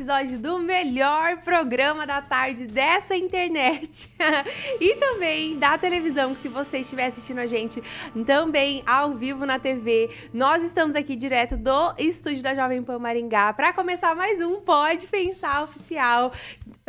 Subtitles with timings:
[0.00, 4.08] episódio do melhor programa da tarde dessa internet
[4.80, 7.82] e também da televisão, que se você estiver assistindo a gente
[8.24, 13.52] também ao vivo na TV, nós estamos aqui direto do estúdio da Jovem Pan Maringá
[13.52, 16.32] para começar mais um Pode Pensar Oficial.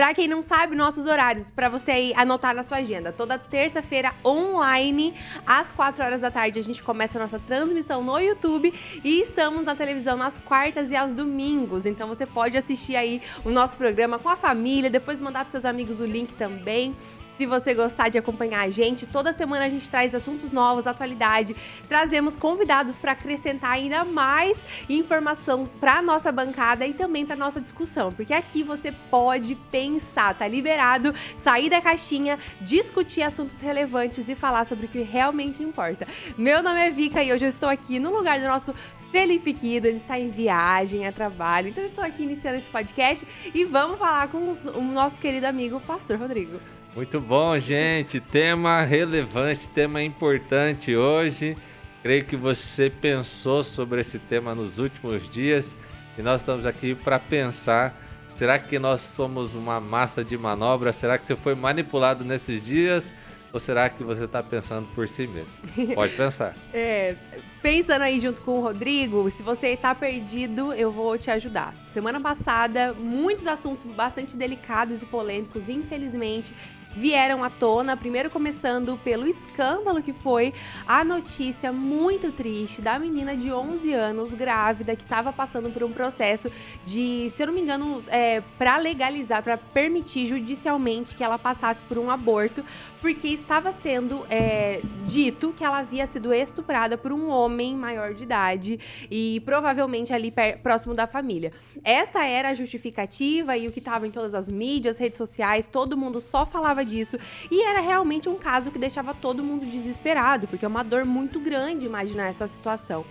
[0.01, 3.11] Para quem não sabe, nossos horários, para você aí anotar na sua agenda.
[3.11, 5.13] Toda terça-feira online,
[5.45, 9.63] às 4 horas da tarde, a gente começa a nossa transmissão no YouTube e estamos
[9.63, 11.85] na televisão nas quartas e aos domingos.
[11.85, 15.65] Então você pode assistir aí o nosso programa com a família, depois mandar para seus
[15.65, 16.95] amigos o link também.
[17.38, 21.55] Se você gostar de acompanhar a gente, toda semana a gente traz assuntos novos, atualidade,
[21.88, 28.12] trazemos convidados para acrescentar ainda mais informação para nossa bancada e também para nossa discussão,
[28.12, 34.66] porque aqui você pode pensar, tá liberado, sair da caixinha, discutir assuntos relevantes e falar
[34.66, 36.08] sobre o que realmente importa.
[36.38, 38.73] Meu nome é Vika e hoje eu estou aqui no lugar do nosso
[39.11, 41.67] Felipe Kido, ele está em viagem, a trabalho.
[41.67, 45.81] Então eu estou aqui iniciando esse podcast e vamos falar com o nosso querido amigo
[45.81, 46.59] Pastor Rodrigo.
[46.94, 48.20] Muito bom, gente.
[48.20, 51.56] Tema relevante, tema importante hoje.
[52.03, 55.78] Creio que você pensou sobre esse tema nos últimos dias
[56.17, 57.98] e nós estamos aqui para pensar.
[58.28, 60.92] Será que nós somos uma massa de manobra?
[60.92, 63.14] Será que você foi manipulado nesses dias?
[63.53, 65.61] Ou será que você está pensando por si mesmo?
[65.95, 66.55] Pode pensar.
[66.73, 67.16] é,
[67.61, 71.73] pensando aí junto com o Rodrigo, se você está perdido, eu vou te ajudar.
[71.94, 76.53] Semana passada, muitos assuntos bastante delicados e polêmicos, infelizmente,
[76.95, 77.95] vieram à tona.
[77.95, 80.53] Primeiro começando pelo escândalo que foi
[80.88, 85.92] a notícia muito triste da menina de 11 anos, grávida, que estava passando por um
[85.92, 86.52] processo
[86.86, 91.81] de, se eu não me engano, é, para legalizar, para permitir judicialmente que ela passasse
[91.83, 92.64] por um aborto,
[92.99, 98.23] porque estava sendo é, dito que ela havia sido estuprada por um homem maior de
[98.23, 98.80] idade
[99.10, 101.52] e provavelmente ali próximo da família.
[101.83, 105.98] Essa era a justificativa e o que estava em todas as mídias, redes sociais, todo
[105.98, 107.17] mundo só falava disso.
[107.49, 111.39] E era realmente um caso que deixava todo mundo desesperado, porque é uma dor muito
[111.39, 113.05] grande imaginar essa situação.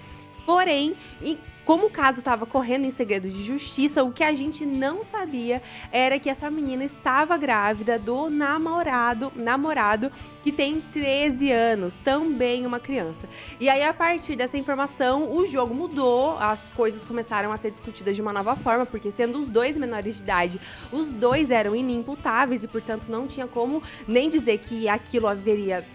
[0.45, 0.97] Porém,
[1.71, 5.63] como o caso estava correndo em segredo de justiça, o que a gente não sabia
[5.93, 10.11] era que essa menina estava grávida do namorado, namorado
[10.43, 13.29] que tem 13 anos, também uma criança.
[13.61, 18.17] E aí a partir dessa informação, o jogo mudou, as coisas começaram a ser discutidas
[18.17, 20.61] de uma nova forma, porque sendo os dois menores de idade,
[20.91, 25.87] os dois eram inimputáveis e portanto não tinha como nem dizer que aquilo haveria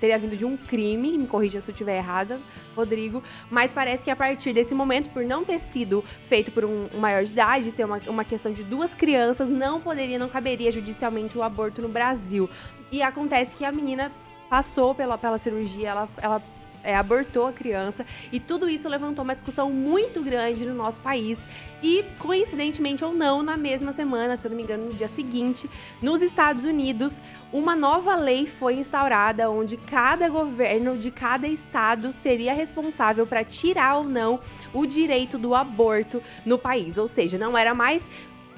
[0.00, 2.40] teria vindo de um crime, me corrija se eu estiver errada,
[2.76, 6.88] Rodrigo, mas parece que a partir desse momento, por não ter sido feito por um,
[6.98, 11.38] maior de idade, ser uma, uma questão de duas crianças, não poderia, não caberia judicialmente
[11.38, 12.50] o aborto no Brasil.
[12.92, 14.12] E acontece que a menina
[14.50, 16.42] passou pela, pela cirurgia, ela, ela
[16.84, 18.06] é, abortou a criança.
[18.30, 21.38] E tudo isso levantou uma discussão muito grande no nosso país.
[21.82, 25.68] E, coincidentemente ou não, na mesma semana, se eu não me engano, no dia seguinte,
[26.00, 27.20] nos Estados Unidos,
[27.52, 33.96] uma nova lei foi instaurada onde cada governo de cada estado seria responsável para tirar
[33.96, 34.40] ou não
[34.72, 36.96] o direito do aborto no país.
[36.96, 38.06] Ou seja, não era mais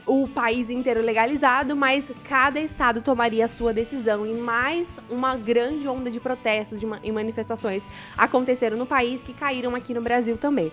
[0.06, 4.24] o país inteiro legalizado, mas cada estado tomaria a sua decisão.
[4.24, 7.82] E mais uma grande onda de protestos e manifestações
[8.16, 10.72] aconteceram no país que caíram aqui no Brasil também.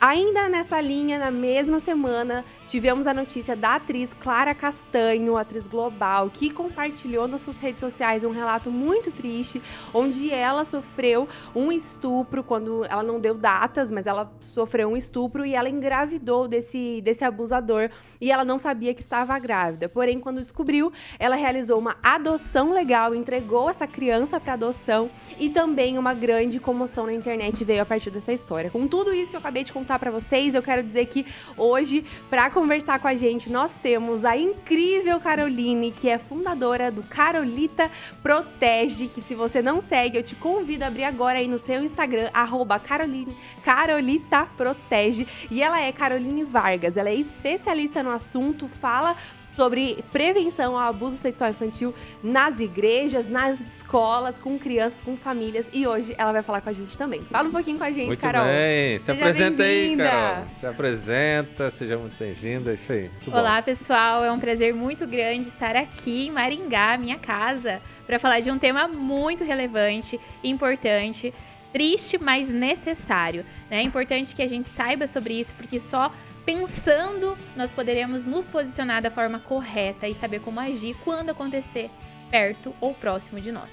[0.00, 6.30] Ainda nessa linha, na mesma semana, tivemos a notícia da atriz Clara Castanho, atriz global,
[6.30, 9.60] que compartilhou nas suas redes sociais um relato muito triste,
[9.92, 15.44] onde ela sofreu um estupro, quando ela não deu datas, mas ela sofreu um estupro
[15.44, 19.88] e ela engravidou desse, desse abusador e ela não sabia que estava grávida.
[19.88, 25.10] Porém, quando descobriu, ela realizou uma adoção legal, entregou essa criança para adoção
[25.40, 28.70] e também uma grande comoção na internet veio a partir dessa história.
[28.70, 30.54] Com tudo isso eu acabei de contar para vocês.
[30.54, 31.24] Eu quero dizer que
[31.56, 37.02] hoje, para conversar com a gente, nós temos a incrível Caroline, que é fundadora do
[37.02, 37.90] Carolita
[38.22, 41.82] Protege, que se você não segue, eu te convido a abrir agora aí no seu
[41.82, 43.34] Instagram, arroba Caroline,
[43.64, 45.26] Carolita Protege.
[45.50, 49.16] E ela é Caroline Vargas, ela é especialista no assunto, fala
[49.58, 55.66] sobre prevenção ao abuso sexual infantil nas igrejas, nas escolas, com crianças, com famílias.
[55.72, 57.22] E hoje ela vai falar com a gente também.
[57.22, 58.44] Fala um pouquinho com a gente, muito Carol.
[58.44, 58.98] Bem.
[58.98, 60.44] Se seja apresenta aí, Carol.
[60.56, 62.72] Se apresenta, seja muito bem-vinda.
[62.72, 63.10] Isso aí.
[63.10, 63.64] Muito Olá, bom.
[63.64, 64.24] pessoal.
[64.24, 68.58] É um prazer muito grande estar aqui em Maringá, minha casa, para falar de um
[68.58, 71.34] tema muito relevante, importante
[71.72, 73.44] triste, mas necessário.
[73.70, 73.78] Né?
[73.78, 76.10] É importante que a gente saiba sobre isso, porque só
[76.48, 81.90] pensando, nós poderemos nos posicionar da forma correta e saber como agir quando acontecer
[82.30, 83.70] perto ou próximo de nós.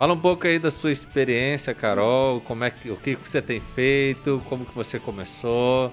[0.00, 3.60] Fala um pouco aí da sua experiência, Carol, como é que, o que você tem
[3.60, 5.92] feito, como que você começou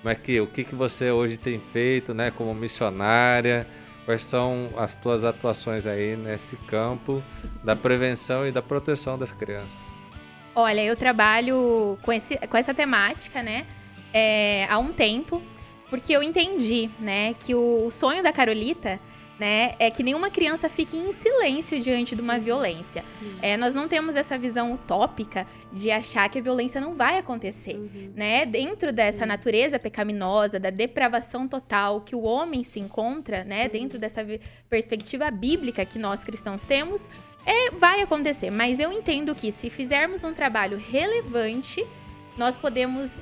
[0.00, 3.66] Como é que, o que, que você hoje tem feito, né, como missionária?
[4.04, 7.20] Quais são as tuas atuações aí nesse campo
[7.64, 9.80] da prevenção e da proteção das crianças?
[10.54, 13.66] Olha, eu trabalho com, esse, com essa temática, né,
[14.12, 15.42] é, há um tempo,
[15.88, 19.00] porque eu entendi, né, que o, o sonho da Carolita
[19.40, 19.74] né?
[19.78, 22.42] É que nenhuma criança fique em silêncio diante de uma uhum.
[22.42, 23.02] violência.
[23.40, 27.74] É, nós não temos essa visão utópica de achar que a violência não vai acontecer,
[27.74, 28.12] uhum.
[28.14, 28.44] né?
[28.44, 29.26] Dentro dessa Sim.
[29.26, 33.64] natureza pecaminosa, da depravação total que o homem se encontra, né?
[33.64, 33.70] Uhum.
[33.70, 34.24] Dentro dessa
[34.68, 37.08] perspectiva bíblica que nós cristãos temos,
[37.46, 38.50] é, vai acontecer.
[38.50, 41.82] Mas eu entendo que se fizermos um trabalho relevante,
[42.36, 43.16] nós podemos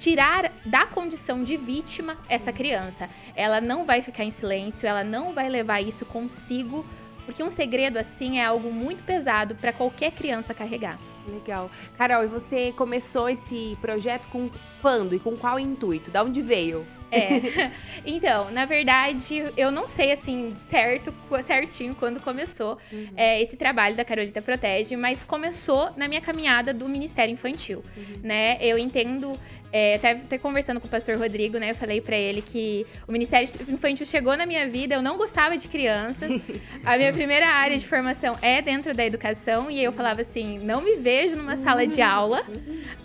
[0.00, 3.08] tirar da condição de vítima essa criança.
[3.36, 6.84] Ela não vai ficar em silêncio, ela não vai levar isso consigo,
[7.26, 10.98] porque um segredo assim é algo muito pesado para qualquer criança carregar.
[11.28, 11.70] Legal.
[11.98, 14.50] Carol, e você começou esse projeto com
[14.80, 16.10] quando e com qual intuito?
[16.10, 16.86] Da onde veio?
[17.10, 17.70] É.
[18.06, 23.08] Então, na verdade, eu não sei assim certo, certinho quando começou uhum.
[23.14, 28.20] é, esse trabalho da Carolita Protege, mas começou na minha caminhada do Ministério Infantil, uhum.
[28.22, 28.56] né?
[28.60, 29.38] Eu entendo
[29.72, 31.70] é, até, até, conversando com o pastor Rodrigo, né?
[31.70, 35.56] Eu falei para ele que o Ministério Infantil chegou na minha vida, eu não gostava
[35.56, 36.30] de crianças.
[36.84, 40.80] A minha primeira área de formação é dentro da educação, e eu falava assim: não
[40.80, 42.44] me vejo numa sala de aula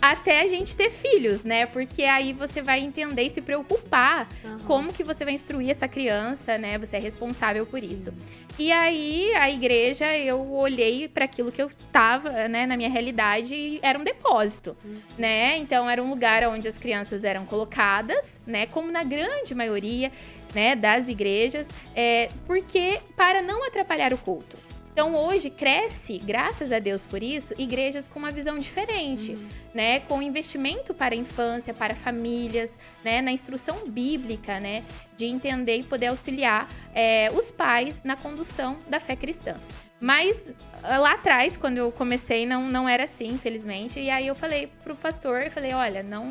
[0.00, 1.66] até a gente ter filhos, né?
[1.66, 4.58] Porque aí você vai entender e se preocupar uhum.
[4.60, 6.78] como que você vai instruir essa criança, né?
[6.78, 8.12] Você é responsável por isso.
[8.58, 13.54] E aí, a igreja, eu olhei para aquilo que eu tava, né, na minha realidade,
[13.54, 14.94] e era um depósito, uhum.
[15.18, 15.58] né?
[15.58, 20.12] Então, era um lugar onde as crianças eram colocadas, né, como na grande maioria,
[20.54, 24.56] né, das igrejas, é, porque para não atrapalhar o culto.
[24.96, 29.48] Então hoje cresce, graças a Deus por isso, igrejas com uma visão diferente, uhum.
[29.74, 30.00] né?
[30.00, 33.20] Com investimento para a infância, para famílias, né?
[33.20, 34.82] Na instrução bíblica, né?
[35.14, 39.56] De entender e poder auxiliar é, os pais na condução da fé cristã.
[40.00, 40.44] Mas
[40.82, 43.98] ah, lá atrás, quando eu comecei, não, não era assim, infelizmente.
[43.98, 46.28] E aí eu falei pro pastor, eu falei, olha, não,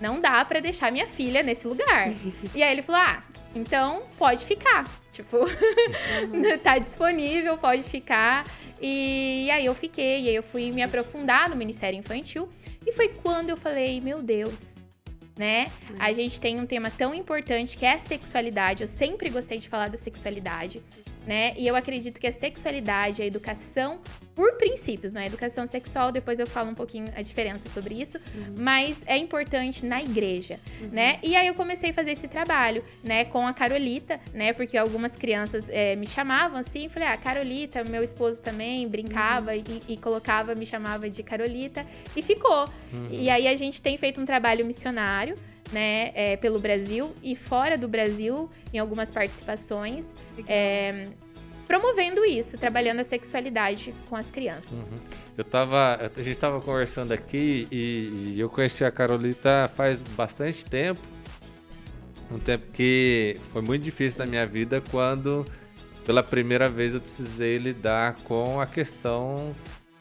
[0.00, 2.12] não dá para deixar minha filha nesse lugar.
[2.54, 3.22] e aí ele falou, ah,
[3.54, 4.88] então, pode ficar.
[5.10, 6.58] Tipo, uhum.
[6.62, 8.46] tá disponível, pode ficar.
[8.80, 12.48] E, e aí eu fiquei, e aí eu fui me aprofundar no Ministério Infantil.
[12.84, 14.74] E foi quando eu falei, meu Deus,
[15.36, 15.66] né?
[15.90, 15.96] Uhum.
[15.98, 18.82] A gente tem um tema tão importante que é a sexualidade.
[18.82, 20.82] Eu sempre gostei de falar da sexualidade
[21.26, 21.54] né?
[21.56, 24.00] E eu acredito que a sexualidade, a educação,
[24.34, 25.26] por princípios, né?
[25.26, 28.54] Educação sexual, depois eu falo um pouquinho a diferença sobre isso, uhum.
[28.56, 30.88] mas é importante na igreja, uhum.
[30.88, 31.18] né?
[31.22, 34.52] E aí eu comecei a fazer esse trabalho, né, com a Carolita, né?
[34.52, 39.62] Porque algumas crianças é, me chamavam assim, falei, ah, Carolita, meu esposo também brincava uhum.
[39.88, 41.86] e, e, colocava, me chamava de Carolita,
[42.16, 42.68] e ficou.
[42.92, 43.08] Uhum.
[43.10, 45.36] E aí a gente tem feito um trabalho missionário,
[45.72, 50.14] né, é, pelo Brasil e fora do Brasil, em algumas participações,
[50.46, 51.06] é,
[51.66, 54.80] promovendo isso, trabalhando a sexualidade com as crianças.
[54.80, 54.98] Uhum.
[55.36, 60.64] Eu tava, a gente estava conversando aqui e, e, eu conheci a Carolita faz bastante
[60.64, 61.00] tempo,
[62.30, 65.44] um tempo que foi muito difícil na minha vida quando
[66.04, 69.54] pela primeira vez eu precisei lidar com a questão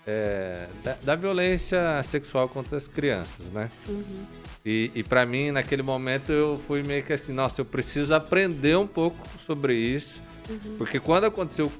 [0.05, 3.69] é, da, da, violência sexual contra as crianças, né?
[3.87, 4.25] Uhum.
[4.65, 8.77] E, e para mim, naquele momento, eu fui meio que assim, nossa, eu preciso aprender
[8.77, 10.21] um pouco sobre isso.
[10.49, 10.77] Uhum.
[10.77, 11.71] Porque quando aconteceu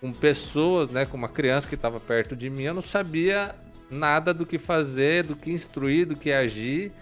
[0.00, 3.54] com pessoas, né, com uma criança que estava perto de mim, eu não sabia
[3.90, 6.92] nada do que fazer, do que instruir, do que agir.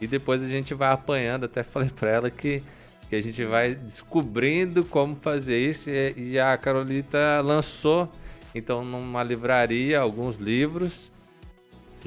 [0.00, 2.62] E depois a gente vai apanhando, até falei para ela que,
[3.08, 5.88] que a gente vai descobrindo como fazer isso.
[5.88, 8.10] E, e a Carolita lançou,
[8.52, 11.12] então, numa livraria, alguns livros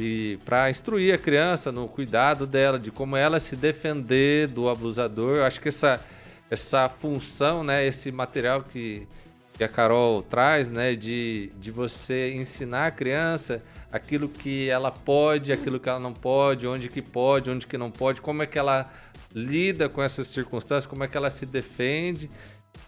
[0.02, 5.38] e para instruir a criança no cuidado dela, de como ela se defender do abusador.
[5.38, 6.04] Eu acho que essa,
[6.50, 9.08] essa função, né, esse material que,
[9.54, 15.52] que a Carol traz, né, de, de você ensinar a criança aquilo que ela pode,
[15.52, 18.58] aquilo que ela não pode, onde que pode, onde que não pode, como é que
[18.58, 18.90] ela
[19.34, 22.30] lida com essas circunstâncias, como é que ela se defende.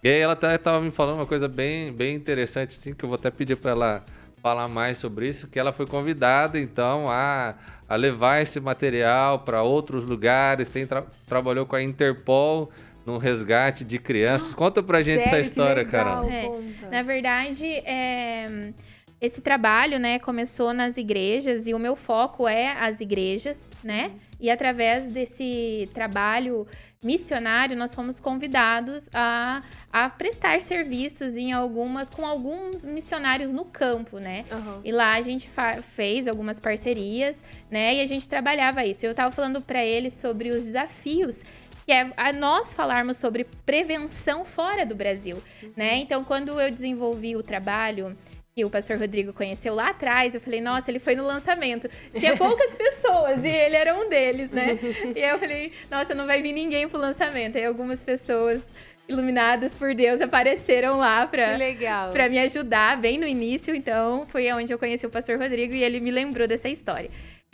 [0.01, 3.17] E aí ela estava me falando uma coisa bem, bem interessante, assim, que eu vou
[3.17, 4.05] até pedir para ela
[4.43, 7.55] falar mais sobre isso, que ela foi convidada então a,
[7.87, 12.69] a levar esse material para outros lugares, tem tra trabalhou com a Interpol
[13.05, 14.53] no resgate de crianças.
[14.53, 15.39] Conta pra gente Sério?
[15.39, 16.29] essa história, Carol.
[16.29, 16.49] É,
[16.91, 18.73] na verdade, é,
[19.21, 24.11] esse trabalho, né, começou nas igrejas e o meu foco é as igrejas, né?
[24.39, 26.67] E através desse trabalho
[27.01, 29.61] missionário, nós fomos convidados a,
[29.91, 34.45] a prestar serviços em algumas com alguns missionários no campo, né?
[34.51, 34.81] Aham.
[34.83, 35.49] E lá a gente
[35.95, 37.37] fez algumas parcerias,
[37.69, 37.95] né?
[37.95, 39.05] E a gente trabalhava isso.
[39.05, 41.43] Eu tava falando para ele sobre os desafios
[41.85, 45.41] que é a nós falarmos sobre prevenção fora do Brasil,
[45.75, 45.97] né?
[45.97, 48.17] Então, quando eu desenvolvi o trabalho
[48.55, 51.89] que o pastor Rodrigo conheceu lá atrás, eu falei, nossa, ele foi no lançamento.
[52.13, 54.77] Tinha poucas pessoas e ele era um deles, né?
[55.15, 57.57] E aí eu falei, nossa, não vai vir ninguém pro lançamento.
[57.57, 58.61] Aí algumas pessoas
[59.09, 62.11] iluminadas por Deus apareceram lá pra, legal.
[62.11, 65.83] Pra me ajudar bem no início, então foi onde eu conheci o pastor Rodrigo e
[65.83, 67.09] ele me lembrou dessa história.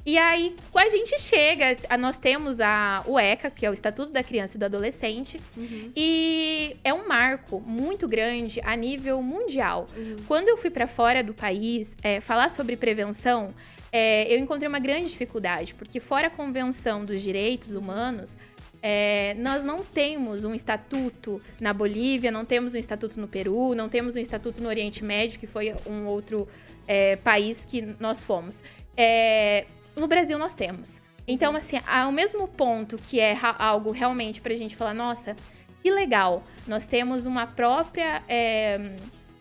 [0.09, 4.11] E aí, a gente chega, a- nós temos a, o ECA, que é o Estatuto
[4.11, 9.87] da Criança e do Adolescente, Uhum, e é um marco muito grande a nível mundial.
[9.95, 10.15] uhum.
[10.27, 13.53] Quando eu fui para fora do país é, falar sobre prevenção,
[13.91, 18.35] é, eu encontrei uma grande dificuldade, porque fora a Convenção dos Direitos Humanos,
[18.81, 23.87] é, nós não temos um estatuto na Bolívia, não temos um estatuto no Peru, não
[23.87, 26.47] temos um estatuto no Oriente Médio, que foi um outro
[26.87, 28.63] é, país que nós fomos.
[28.97, 29.65] É,
[29.99, 30.97] no Brasil nós temos.
[31.27, 35.35] Então, assim, ao mesmo ponto que é algo realmente pra gente falar, nossa,
[35.83, 38.79] que legal, nós temos uma própria, é,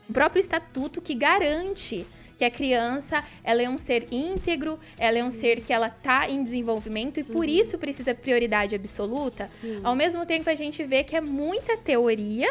[0.08, 5.24] um próprio estatuto que garante que a criança ela é um ser íntegro, ela é
[5.24, 7.50] um ser que ela tá em desenvolvimento e por Uhum.
[7.50, 9.50] isso precisa prioridade absoluta.
[9.60, 9.80] Sim.
[9.82, 12.48] Ao mesmo tempo a gente vê que é muita teoria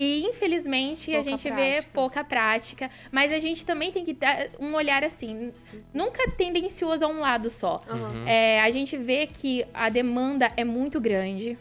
[0.00, 1.88] e infelizmente a Pouca gente vê prática.
[1.92, 5.52] pouca prática, mas a gente também tem que dar um olhar assim,
[5.92, 7.82] nunca tendencioso a um lado só.
[7.86, 8.26] Uhum.
[8.26, 11.58] É, a gente vê que a demanda é muito grande,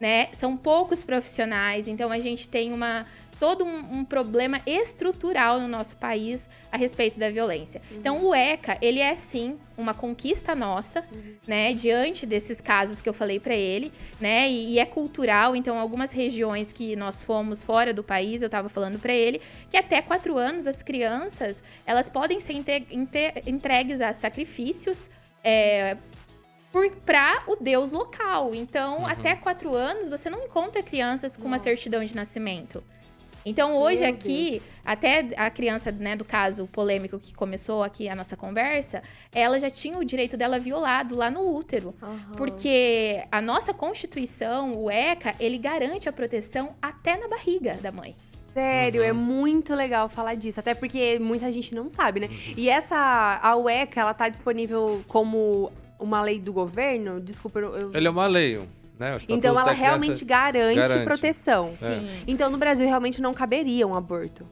[0.00, 0.28] né?
[0.32, 3.04] São poucos profissionais, então a gente tem uma
[3.38, 7.82] todo um, um problema estrutural no nosso país a respeito da violência.
[7.90, 11.04] Então o ECA, ele é sim uma conquista nossa,
[11.46, 14.48] né, diante desses casos que eu falei pra ele, né?
[14.48, 18.68] E, e é cultural, então algumas regiões que nós fomos fora do país, eu tava
[18.68, 24.00] falando pra ele, que até quatro anos as crianças, elas podem ser inte- inte- entregues
[24.00, 25.10] a sacrifícios
[25.42, 25.96] é,
[27.04, 28.54] para o Deus local.
[28.54, 29.06] Então, Uhum.
[29.06, 32.82] até quatro anos, você não encontra crianças com uma certidão de nascimento.
[33.46, 34.62] Então, hoje Meu aqui, Deus.
[34.84, 39.68] até a criança, né, do caso polêmico que começou aqui a nossa conversa, ela já
[39.70, 41.94] tinha o direito dela violado lá no útero.
[42.02, 42.32] Aham.
[42.36, 48.16] Porque a nossa Constituição, o ECA, ele garante a proteção até na barriga da mãe.
[48.54, 49.18] Sério, é Uhum.
[49.18, 50.60] muito legal falar disso.
[50.60, 52.28] Até porque muita gente não sabe, né?
[52.56, 57.20] E essa, a UECA, ela tá disponível como uma lei do governo?
[57.20, 57.76] Desculpa, eu...
[57.76, 58.60] eu- Ele é uma lei,
[58.98, 59.18] né?
[59.28, 61.04] Então ela realmente garante, garante.
[61.04, 61.64] proteção.
[61.82, 62.00] É.
[62.00, 62.08] Sim.
[62.26, 64.46] Então no Brasil realmente não caberia um aborto.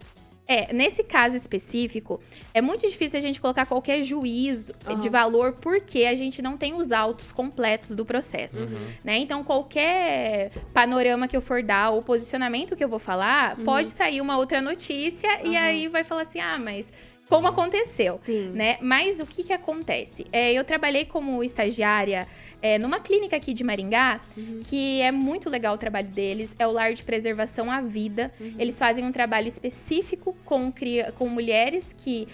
[0.44, 2.20] É, nesse caso específico,
[2.52, 4.98] é muito difícil a gente colocar qualquer juízo Aham.
[4.98, 8.64] de valor porque a gente não tem os autos completos do processo.
[8.64, 8.86] Uhum.
[9.04, 9.18] né?
[9.18, 13.64] Então, qualquer panorama que eu for dar ou posicionamento que eu vou falar, Uhum.
[13.64, 16.92] pode sair uma outra notícia e aí vai falar assim: ah, mas
[17.28, 18.18] como aconteceu?
[18.22, 18.50] Sim.
[18.50, 18.78] Né?
[18.80, 20.26] Mas o que que acontece?
[20.32, 22.26] É, eu trabalhei como estagiária
[22.60, 24.60] é, numa clínica aqui de Maringá, Uhum.
[24.64, 28.30] que é muito legal o trabalho deles, é o Lar de Preservação à Vida.
[28.40, 28.54] Uhum.
[28.58, 30.72] Eles fazem um trabalho específico com,
[31.18, 32.28] com mulheres que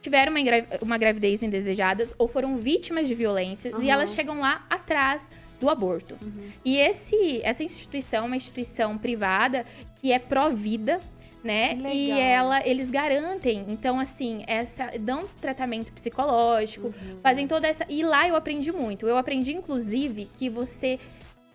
[0.00, 0.40] tiveram uma,
[0.82, 3.84] uma gravidez indesejadas ou foram vítimas de violências Aham.
[3.84, 5.30] e elas chegam lá atrás
[5.60, 6.18] do aborto.
[6.20, 6.50] Uhum.
[6.64, 9.64] E esse, essa instituição é uma instituição privada
[10.00, 11.00] que é pró-vida,
[11.42, 11.76] né?
[11.92, 17.18] E ela, eles garantem, então assim, essa dão tratamento psicológico, Uhum.
[17.22, 17.84] fazem toda essa.
[17.88, 19.06] E lá eu aprendi muito.
[19.08, 20.98] Eu aprendi, inclusive, que você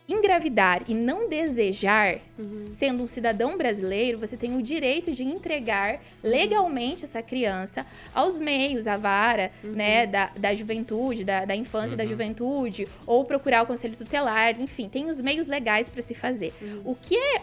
[0.10, 2.62] engravidar e não desejar, Uhum.
[2.72, 8.88] sendo um cidadão brasileiro, você tem o direito de entregar legalmente essa criança aos meios,
[8.88, 9.72] à vara, Uhum.
[9.74, 12.10] né, da, da juventude, da, da infância e da Uhum.
[12.10, 16.54] juventude, ou procurar o conselho tutelar, enfim, tem os meios legais para se fazer.
[16.62, 16.82] Uhum.
[16.86, 17.42] O que é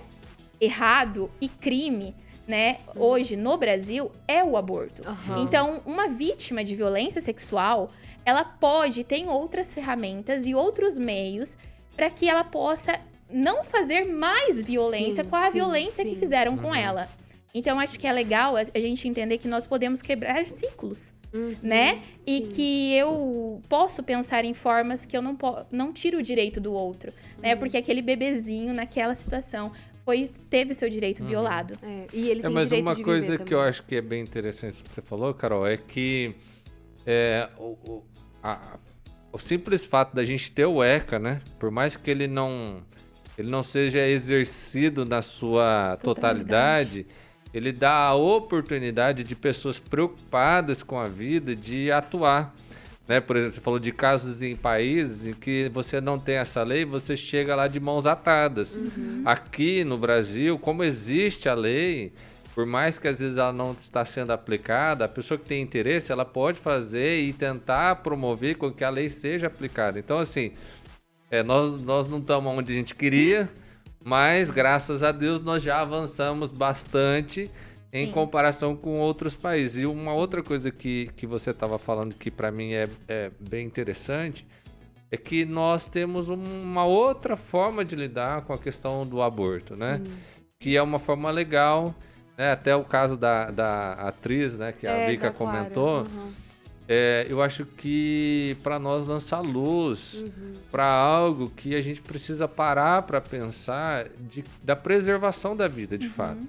[0.59, 2.15] errado e crime,
[2.47, 5.03] né, hoje no Brasil é o aborto.
[5.07, 5.43] Aham.
[5.43, 7.89] Então, uma vítima de violência sexual,
[8.25, 11.57] ela pode tem outras ferramentas e outros meios
[11.97, 16.11] para que ela possa não fazer mais violência Sim, com a sim, violência sim.
[16.11, 16.75] que fizeram com Uhum.
[16.75, 17.09] ela.
[17.55, 21.55] Então, acho que é legal a gente entender que nós podemos quebrar ciclos, Uhum.
[21.63, 22.03] né?
[22.27, 22.49] E Sim.
[22.49, 25.37] que eu posso pensar em formas que eu não,
[25.71, 27.55] não tiro o direito do outro, né?
[27.55, 27.61] Uhum.
[27.61, 29.73] Porque aquele bebezinho naquela situação
[30.04, 31.28] foi teve seu direito Uhum.
[31.28, 31.75] violado.
[31.82, 33.70] É, e ele É, tem mas direito uma de coisa viver que eu também.
[33.70, 36.34] acho que é bem interessante que você falou, Carol, é que
[37.06, 38.04] é, o, o-
[38.42, 38.78] a-
[39.32, 41.40] o simples fato da gente ter o ECA, né?
[41.58, 42.82] Por mais que ele não,
[43.37, 47.06] ele não seja exercido na sua totalidade, Totalidade.
[47.52, 52.54] ele dá a oportunidade de pessoas preocupadas com a vida de atuar.
[53.06, 53.20] Né?
[53.20, 56.84] Por exemplo, você falou de casos em países em que você não tem essa lei,
[56.84, 58.75] você chega lá de mãos atadas.
[58.75, 59.23] Uhum.
[59.25, 62.12] Aqui no Brasil, como existe a lei,
[62.54, 66.12] por mais que às vezes ela não está sendo aplicada, a pessoa que tem interesse,
[66.12, 69.99] ela pode fazer e tentar promover com que a lei seja aplicada.
[69.99, 70.52] Então, assim,
[71.30, 73.50] é, nós, nós não estamos onde a gente queria,
[74.02, 77.50] mas graças a Deus nós já avançamos bastante
[77.95, 78.13] em Sim.
[78.13, 79.83] comparação com outros países.
[79.83, 83.65] E uma outra coisa que, que você estava falando que para mim é, é bem
[83.65, 84.45] interessante
[85.13, 90.03] é que nós temos uma outra forma de lidar com a questão do aborto, né?
[90.59, 91.95] Que é uma forma legal,
[92.37, 92.51] né?
[92.51, 94.73] Até o caso da, da atriz, né?
[94.73, 96.01] Que a é, Vika comentou.
[96.01, 96.33] Uhum.
[96.89, 100.55] É, eu acho que para nós lançar luz uhum.
[100.71, 106.09] para algo que a gente precisa parar para pensar de, da preservação da vida, de
[106.09, 106.13] uhum.
[106.13, 106.43] fato.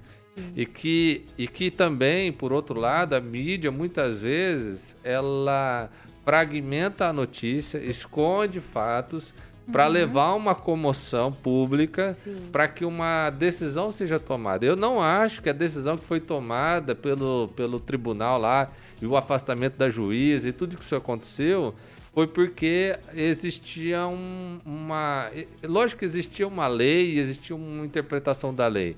[0.54, 5.90] E que, e que também, por outro lado, a mídia muitas vezes ela
[6.24, 9.32] fragmenta a notícia, esconde fatos
[9.70, 9.92] para uhum.
[9.92, 12.12] levar uma comoção pública
[12.52, 14.64] para que uma decisão seja tomada.
[14.64, 19.16] Eu não acho que a decisão que foi tomada pelo, pelo tribunal lá e o
[19.16, 21.74] afastamento da juíza e tudo que isso aconteceu
[22.12, 25.30] foi porque existia um, uma.
[25.62, 28.96] Lógico que existia uma lei, existia uma interpretação da lei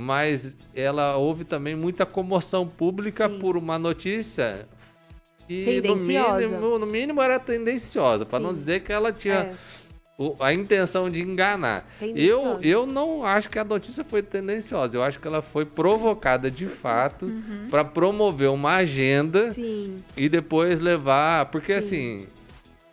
[0.00, 3.40] mas ela houve também muita comoção pública Sim.
[3.40, 4.64] por uma notícia
[5.48, 10.34] que no mínimo, no mínimo era tendenciosa, para não dizer que ela tinha é.
[10.38, 11.84] a intenção de enganar.
[12.14, 16.48] Eu, eu não acho que a notícia foi tendenciosa, eu acho que ela foi provocada
[16.48, 17.66] de fato uhum.
[17.68, 20.00] para promover uma agenda Sim.
[20.16, 21.78] e depois levar, porque Sim.
[21.78, 22.26] assim,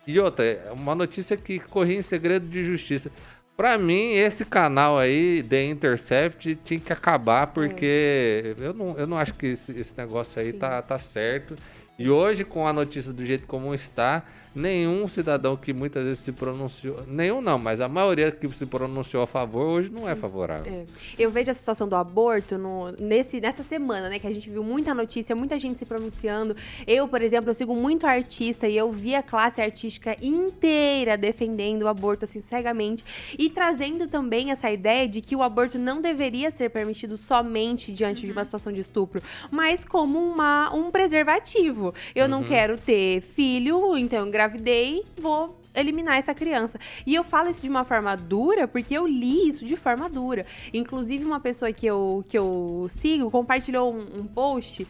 [0.08, 3.12] e outra, é uma notícia que corria em segredo de justiça.
[3.56, 8.66] Pra mim, esse canal aí, The Intercept, tinha que acabar, porque é.
[8.66, 11.56] eu, não, eu não acho que esse, esse negócio aí tá, tá certo.
[11.98, 14.22] E hoje, com a notícia do jeito como está,
[14.56, 19.22] nenhum cidadão que muitas vezes se pronunciou, nenhum não, mas a maioria que se pronunciou
[19.22, 20.72] a favor hoje não é favorável.
[20.72, 20.86] É.
[21.18, 24.64] Eu vejo a situação do aborto no, nesse, nessa semana, né, que a gente viu
[24.64, 26.56] muita notícia, muita gente se pronunciando.
[26.86, 31.82] Eu, por exemplo, eu sigo muito artista e eu vi a classe artística inteira defendendo
[31.82, 33.04] o aborto assim cegamente
[33.38, 38.20] e trazendo também essa ideia de que o aborto não deveria ser permitido somente diante
[38.20, 38.26] uhum.
[38.26, 38.44] de uma uhum.
[38.44, 41.94] situação de estupro, mas como uma, um preservativo.
[42.14, 42.30] Eu uhum.
[42.30, 46.78] não quero ter filho, então engravidei, vou eliminar essa criança.
[47.04, 50.46] E eu falo isso de uma forma dura porque eu li isso de forma dura.
[50.72, 54.86] Inclusive, uma pessoa que eu, que eu sigo compartilhou um, um post.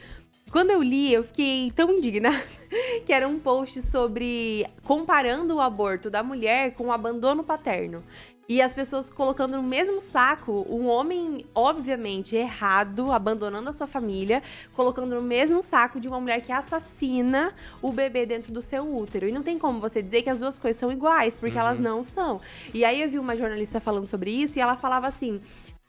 [0.51, 2.41] Quando eu li, eu fiquei tão indignada
[3.05, 8.03] que era um post sobre comparando o aborto da mulher com o abandono paterno.
[8.49, 14.41] E as pessoas colocando no mesmo saco um homem, obviamente, errado, abandonando a sua família,
[14.73, 19.29] colocando no mesmo saco de uma mulher que assassina o bebê dentro do seu útero.
[19.29, 21.61] E não tem como você dizer que as duas coisas são iguais, porque uhum.
[21.61, 22.41] elas não são.
[22.73, 25.41] E aí eu vi uma jornalista falando sobre isso e ela falava assim.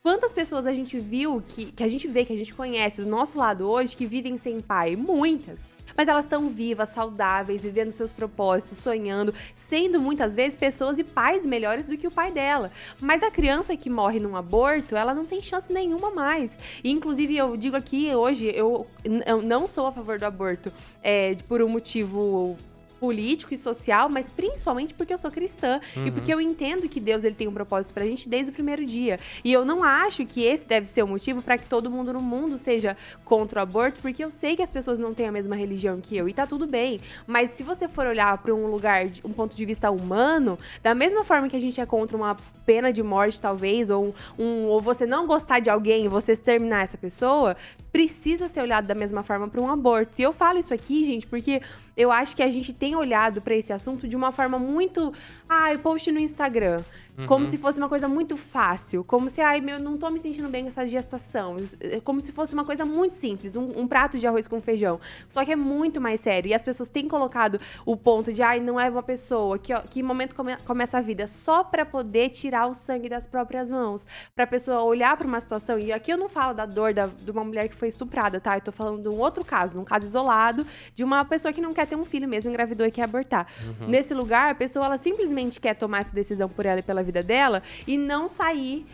[0.01, 3.09] Quantas pessoas a gente viu, que, que a gente vê, que a gente conhece do
[3.09, 4.95] nosso lado hoje, que vivem sem pai?
[4.95, 11.03] Muitas mas elas estão vivas, saudáveis, vivendo seus propósitos, sonhando, sendo muitas vezes pessoas e
[11.03, 12.71] pais melhores do que o pai dela.
[13.01, 16.57] Mas a criança que morre num aborto, ela não tem chance nenhuma mais.
[16.83, 21.35] E, inclusive, eu digo aqui hoje, eu, eu não sou a favor do aborto é,
[21.47, 22.55] por um motivo
[22.99, 26.07] político e social, mas principalmente porque eu sou cristã uhum.
[26.07, 28.85] e porque eu entendo que Deus ele tem um propósito pra gente desde o primeiro
[28.85, 29.19] dia.
[29.43, 32.21] E eu não acho que esse deve ser o motivo para que todo mundo no
[32.21, 35.55] mundo seja contra o aborto, porque eu sei que as pessoas não têm a mesma
[35.55, 36.99] religião que eu e tá tudo bem.
[37.25, 41.23] Mas se você for olhar para um lugar, um ponto de vista humano, da mesma
[41.23, 45.05] forma que a gente é contra uma pena de morte talvez ou um ou você
[45.05, 47.55] não gostar de alguém e você exterminar essa pessoa,
[47.91, 50.13] precisa ser olhado da mesma forma para um aborto.
[50.19, 51.61] E eu falo isso aqui, gente, porque
[51.97, 55.11] eu acho que a gente tem olhado para esse assunto de uma forma muito.
[55.49, 56.81] Ah, eu post no Instagram.
[57.17, 57.25] Uhum.
[57.25, 59.03] Como se fosse uma coisa muito fácil.
[59.03, 61.55] Como se, ai, meu, não tô me sentindo bem com essa gestação.
[61.79, 64.99] É como se fosse uma coisa muito simples, um, um, prato de arroz com feijão.
[65.29, 66.49] Só que é muito mais sério.
[66.49, 70.03] E as pessoas têm colocado o ponto de, ai, não é uma pessoa, que, que
[70.03, 74.05] momento come, começa a vida, só para poder tirar o sangue das próprias mãos.
[74.35, 75.79] Pra pessoa olhar para uma situação.
[75.79, 78.57] E aqui eu não falo da dor da, de uma mulher que foi estuprada, tá?
[78.57, 81.73] Eu tô falando de um outro caso, um caso isolado, de uma pessoa que não
[81.73, 83.47] quer ter um filho mesmo, engravidou e quer abortar.
[83.63, 83.87] Uhum.
[83.87, 87.23] Nesse lugar, a pessoa, ela simplesmente quer tomar essa decisão por ela e pela vida
[87.23, 88.85] dela e não sair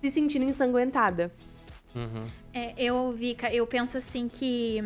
[0.00, 1.30] se sentindo ensanguentada.
[1.94, 2.26] Uhum.
[2.52, 4.82] É, eu, Vika, eu penso assim que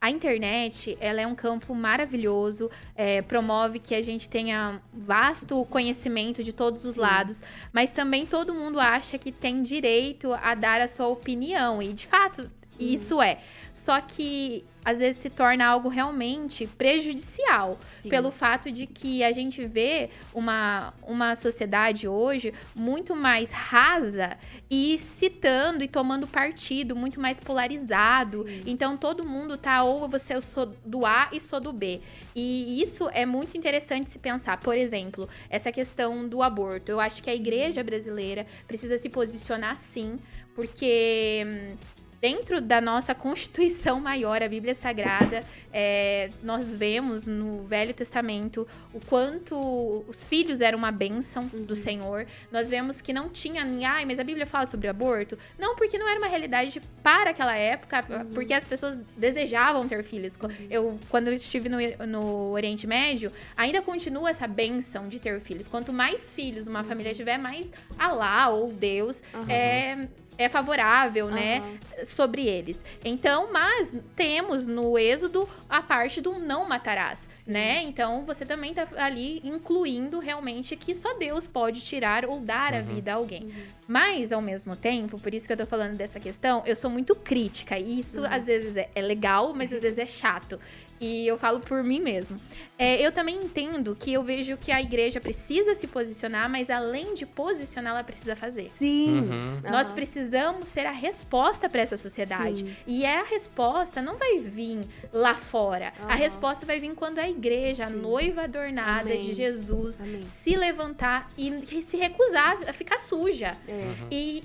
[0.00, 6.44] A internet, ela é um campo maravilhoso, é, promove que a gente tenha vasto conhecimento
[6.44, 7.00] de todos os Sim.
[7.00, 11.92] lados, mas também todo mundo acha que tem direito a dar a sua opinião, e
[11.92, 12.48] de fato,
[12.78, 13.38] isso é.
[13.72, 18.08] Só que às vezes se torna algo realmente prejudicial Sim.
[18.08, 24.36] pelo fato de que a gente vê uma, uma sociedade hoje muito mais rasa
[24.70, 28.46] e citando e tomando partido, muito mais polarizado.
[28.48, 28.62] Sim.
[28.66, 32.00] Então todo mundo tá ou você eu sou do A e sou do B.
[32.34, 34.58] E isso é muito interessante se pensar.
[34.58, 36.90] Por exemplo, essa questão do aborto.
[36.90, 40.18] Eu acho que a igreja brasileira precisa se posicionar sim,
[40.54, 41.76] porque hum,
[42.20, 49.00] dentro da nossa Constituição maior, a Bíblia Sagrada, é, nós vemos no Velho Testamento o
[49.00, 51.74] quanto os filhos eram uma bênção do Uhum.
[51.76, 52.26] Senhor.
[52.50, 55.38] Nós vemos que não tinha, nem, ai, mas a Bíblia fala sobre aborto.
[55.58, 58.24] Não, porque não era uma realidade para aquela época, Uhum.
[58.34, 60.36] porque as pessoas desejavam ter filhos.
[60.36, 65.40] Co- Eu, quando eu estive no, no Oriente Médio, ainda continua essa bênção de ter
[65.40, 65.68] filhos.
[65.68, 71.58] Quanto mais filhos uma família tiver, mais Alá ou Deus é, é favorável, né?
[71.58, 71.78] Aham.
[72.04, 72.84] sobre eles.
[73.04, 77.82] Então, mas temos no Êxodo a parte do não matarás, né?
[77.82, 82.76] Então, você também tá ali incluindo realmente que só Deus pode tirar ou dar a
[82.78, 82.84] Uhum.
[82.94, 83.42] vida a alguém.
[83.42, 83.52] Uhum.
[83.88, 87.16] Mas, ao mesmo tempo, por isso que eu tô falando dessa questão, eu sou muito
[87.16, 87.76] crítica.
[87.76, 88.28] E isso, Uhum.
[88.30, 90.60] às vezes, é, é legal, mas às vezes é chato.
[91.00, 92.40] E eu falo por mim mesmo.
[92.78, 97.14] É, eu também entendo que eu vejo que a igreja precisa se posicionar, mas além
[97.14, 98.70] de posicionar, ela precisa fazer.
[98.78, 99.20] Sim.
[99.20, 99.60] Uhum.
[99.70, 99.94] Nós Aham.
[99.94, 102.60] precisamos ser a resposta para essa sociedade.
[102.60, 102.76] Sim.
[102.86, 105.92] E a resposta não vai vir lá fora.
[106.00, 106.14] A Aham.
[106.14, 107.96] resposta vai vir quando a igreja, a Sim.
[107.96, 109.20] noiva adornada Amém.
[109.20, 110.22] de Jesus, Amém.
[110.22, 113.56] se levantar e se recusar a ficar suja.
[113.66, 113.72] É.
[113.72, 114.08] Uhum.
[114.10, 114.42] E,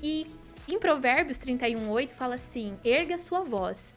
[0.68, 3.93] e em Provérbios 31:8 fala assim: erga sua voz.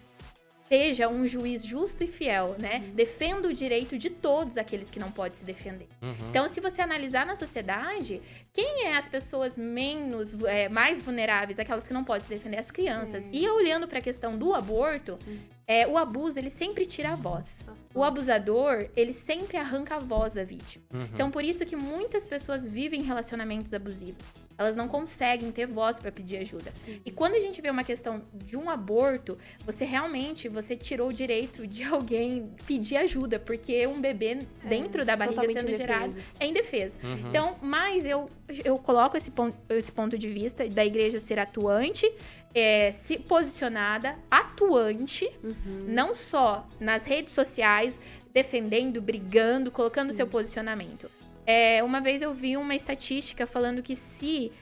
[0.68, 2.82] Seja um juiz justo e fiel, né?
[2.84, 2.94] Uhum.
[2.94, 5.86] Defenda o direito de todos aqueles que não podem se defender.
[6.02, 6.14] Uhum.
[6.28, 8.20] Então, se você analisar na sociedade,
[8.52, 12.58] quem é as pessoas menos, é, mais vulneráveis, aquelas que não podem se defender?
[12.58, 13.22] As crianças.
[13.24, 13.28] É.
[13.32, 15.38] E olhando para a questão do aborto, Hum.
[15.68, 17.58] é, o abuso, ele sempre tira a voz.
[17.94, 20.84] O abusador, ele sempre arranca a voz da vítima.
[20.92, 21.08] Uhum.
[21.14, 24.24] Então, por isso que muitas pessoas vivem relacionamentos abusivos.
[24.58, 26.72] Elas não conseguem ter voz para pedir ajuda.
[26.84, 27.00] Sim.
[27.04, 31.12] E quando a gente vê uma questão de um aborto, você realmente você tirou o
[31.12, 35.76] direito de alguém pedir ajuda, porque um bebê dentro da barriga sendo indefeso.
[35.76, 36.98] gerado é indefeso.
[37.02, 37.28] Uhum.
[37.28, 38.30] Então, mas eu,
[38.64, 42.10] eu coloco esse ponto, esse ponto de vista da igreja ser atuante,
[42.54, 45.54] é, se posicionada, atuante, Uhum.
[45.86, 48.00] não só nas redes sociais,
[48.32, 50.16] defendendo, brigando, colocando Sim.
[50.18, 51.10] seu posicionamento.
[51.46, 54.52] É, uma vez eu vi uma estatística falando que se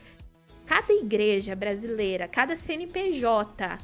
[0.65, 3.79] cada igreja brasileira, cada CNPJ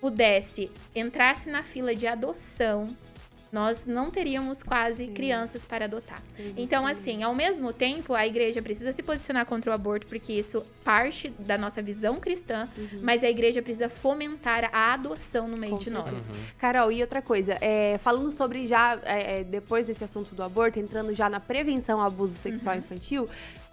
[0.00, 2.96] pudesse entrasse na fila de adoção,
[3.52, 5.12] nós não teríamos quase Sim.
[5.12, 6.22] crianças para adotar.
[6.36, 6.54] Sim.
[6.56, 10.64] Então, assim, ao mesmo tempo, a igreja precisa se posicionar contra o aborto, porque isso
[10.82, 13.00] parte da nossa visão cristã, Uhum.
[13.02, 16.26] mas a igreja precisa fomentar a adoção no meio Com de nós.
[16.26, 16.34] Uhum.
[16.58, 20.78] Carol, e outra coisa, é, falando sobre já, é, é, depois desse assunto do aborto,
[20.78, 22.80] entrando já na prevenção ao abuso sexual Uhum.
[22.80, 23.28] infantil,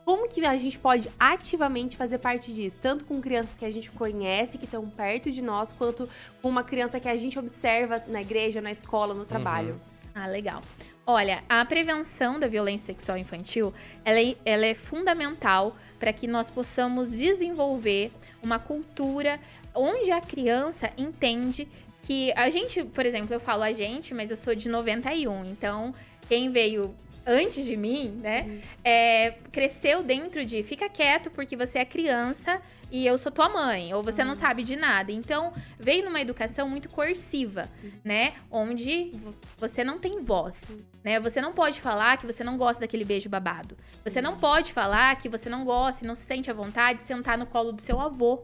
[0.10, 2.80] como que a gente pode ativamente fazer parte disso?
[2.82, 6.10] Tanto com crianças que a gente conhece, que estão perto de nós, quanto
[6.42, 9.80] com uma criança que a gente observa na igreja, na escola, no trabalho.
[10.16, 10.64] Ah, legal.
[11.06, 13.72] Olha, a prevenção da violência sexual infantil,
[14.04, 19.40] ela é, ela é fundamental para que nós possamos desenvolver uma cultura
[19.76, 21.68] onde a criança entende
[22.02, 25.94] que a gente, por exemplo, eu falo a gente, mas eu sou de 91, então
[26.28, 26.96] quem veio
[27.30, 28.60] antes de mim, né, Uhum.
[28.84, 32.60] é, cresceu dentro de fica quieto porque você é criança
[32.92, 34.40] e eu sou tua mãe, ou você não Uhum.
[34.40, 35.12] sabe de nada.
[35.12, 37.92] Então, veio numa educação muito coerciva, Uhum.
[38.04, 40.64] né, onde vo- você não tem voz,
[41.04, 41.20] né?
[41.20, 43.78] Você não pode falar que você não gosta daquele beijo babado.
[44.04, 44.40] Você não Uhum.
[44.40, 47.46] pode falar que você não gosta e não se sente à vontade de sentar no
[47.46, 48.42] colo do seu avô.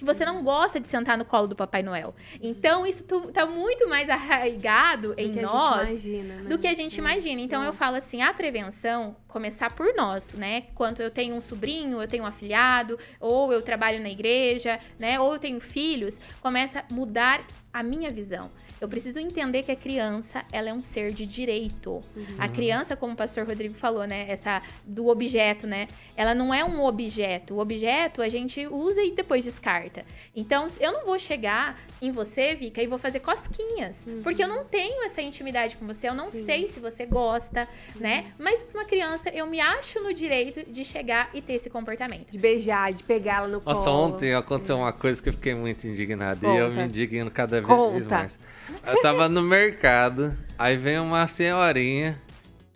[0.00, 2.14] Que você não gosta de sentar no colo do Papai Noel.
[2.40, 6.48] Então, isso tá muito mais arraigado Do em nós imagina, né?
[6.48, 7.04] do que a gente Hum.
[7.04, 7.38] imagina.
[7.42, 7.78] Então eu Nossa.
[7.78, 10.62] falo assim, a prevenção começar por nós, né?
[10.74, 15.20] Quanto eu tenho um sobrinho, eu tenho um afilhado, ou eu trabalho na igreja, né?
[15.20, 18.50] Ou eu tenho filhos, começa a mudar a minha visão.
[18.80, 22.02] Eu preciso entender que a criança, ela é um ser de direito.
[22.16, 22.24] Uhum.
[22.38, 24.26] A criança, como o pastor Rodrigo falou, né?
[24.28, 25.86] Essa do objeto, né?
[26.16, 27.54] Ela não é um objeto.
[27.54, 30.04] O objeto a gente usa e depois descarta.
[30.34, 34.02] Então, eu não vou chegar em você, Vika, e vou fazer cosquinhas.
[34.06, 34.22] Uhum.
[34.22, 36.08] Porque eu não tenho essa intimidade com você.
[36.08, 36.44] Eu não Sim.
[36.44, 38.24] sei se você gosta, né?
[38.38, 38.44] Uhum.
[38.44, 42.30] Mas pra uma criança, eu me acho no direito de chegar e ter esse comportamento.
[42.30, 43.76] De beijar, de pegá-la no colo.
[43.76, 46.46] Nossa, ontem aconteceu uma coisa que eu fiquei muito indignado.
[46.46, 46.80] E eu Conta.
[46.80, 48.14] me indigno cada cada vez Conta.
[48.14, 48.38] mais.
[48.86, 52.20] Eu tava no mercado, aí vem uma senhorinha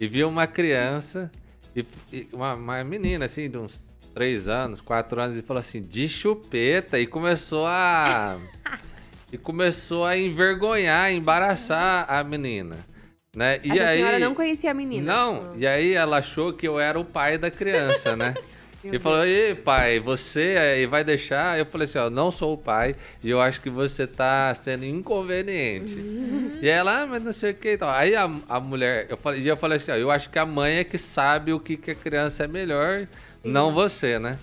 [0.01, 1.31] e viu uma criança,
[1.75, 5.83] e, e uma, uma menina assim, de uns 3 anos, 4 anos, e falou assim,
[5.83, 8.39] de chupeta, e começou a.
[9.33, 12.77] e começou a envergonhar, embaraçar a menina.
[13.35, 13.61] Né?
[13.65, 13.99] E Essa aí.
[13.99, 15.13] senhora não conhecia a menina.
[15.13, 18.35] Não, e aí ela achou que eu era o pai da criança, né?
[18.85, 21.59] Meu E falou, e pai, você aí vai deixar?
[21.59, 24.85] Eu falei assim, ó, não sou o pai e eu acho que você tá sendo
[24.85, 25.97] inconveniente.
[26.61, 27.91] E ela, ah, mas não sei o que e tal.
[27.91, 30.45] Aí a, a mulher, eu falei, e eu falei assim, ó, eu acho que a
[30.45, 33.09] mãe é que sabe o que, que a criança é melhor,
[33.43, 34.39] não você, né?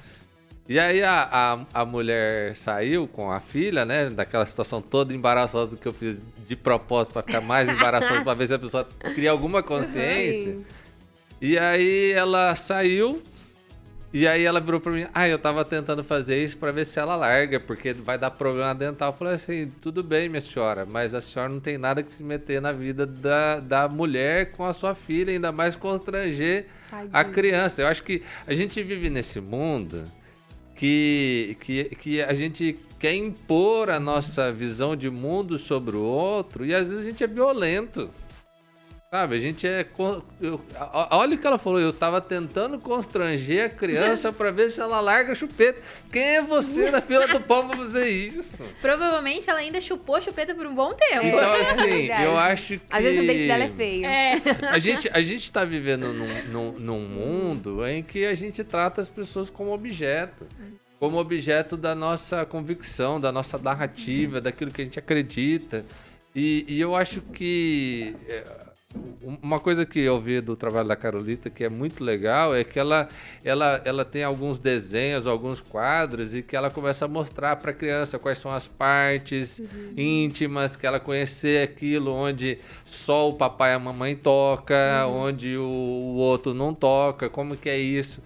[0.68, 1.28] E aí a,
[1.74, 4.10] a, a mulher saiu com a filha, né?
[4.10, 8.48] Daquela situação toda embaraçosa que eu fiz de propósito pra ficar mais embaraçosa, pra ver
[8.48, 10.56] se a pessoa cria alguma consciência.
[10.58, 10.66] Ai.
[11.42, 13.22] E aí ela saiu.
[14.14, 17.00] E aí ela virou pra mim, ah, eu tava tentando fazer isso pra ver se
[17.00, 19.12] ela larga, porque vai dar problema dental.
[19.12, 22.22] Eu falei assim, tudo bem, minha senhora, mas a senhora não tem nada que se
[22.22, 26.66] meter na vida da, da mulher com a sua filha, ainda mais constranger
[27.14, 27.82] a criança.
[27.82, 30.04] Eu acho que a gente vive nesse mundo
[30.76, 36.66] que, que, que a gente quer impor a nossa visão de mundo sobre o outro
[36.66, 38.10] e às vezes a gente é violento.
[39.14, 39.86] Sabe, a gente é.
[40.40, 40.62] eu-
[41.12, 45.02] olha o que ela falou, eu tava tentando constranger a criança pra ver se ela
[45.02, 45.82] larga a chupeta.
[46.10, 48.64] Quem é você na fila do pão pra fazer isso?
[48.82, 51.26] Provavelmente ela ainda chupou a chupeta por um bom tempo.
[51.26, 52.24] Então, É assim, verdade.
[52.24, 52.82] eu acho que.
[52.90, 54.06] Às vezes o dente dela é feio.
[54.06, 54.42] É.
[54.70, 59.02] A gente, a gente tá vivendo num, num, num mundo em que a gente trata
[59.02, 60.48] as pessoas como objeto.
[61.02, 65.84] Como objeto da nossa convicção, da nossa narrativa, daquilo que a gente acredita.
[66.34, 68.71] E, e eu acho que é,
[69.42, 72.78] uma coisa que eu vi do trabalho da Carolita que é muito legal é que
[72.80, 73.08] ela,
[73.44, 77.74] ela, ela tem alguns desenhos, alguns quadros e que ela começa a mostrar para a
[77.74, 79.62] criança quais são as partes
[79.96, 84.76] íntimas, que ela conhecer aquilo onde só o papai e a mamãe toca,
[85.08, 88.22] onde o, o outro não toca, como que é isso.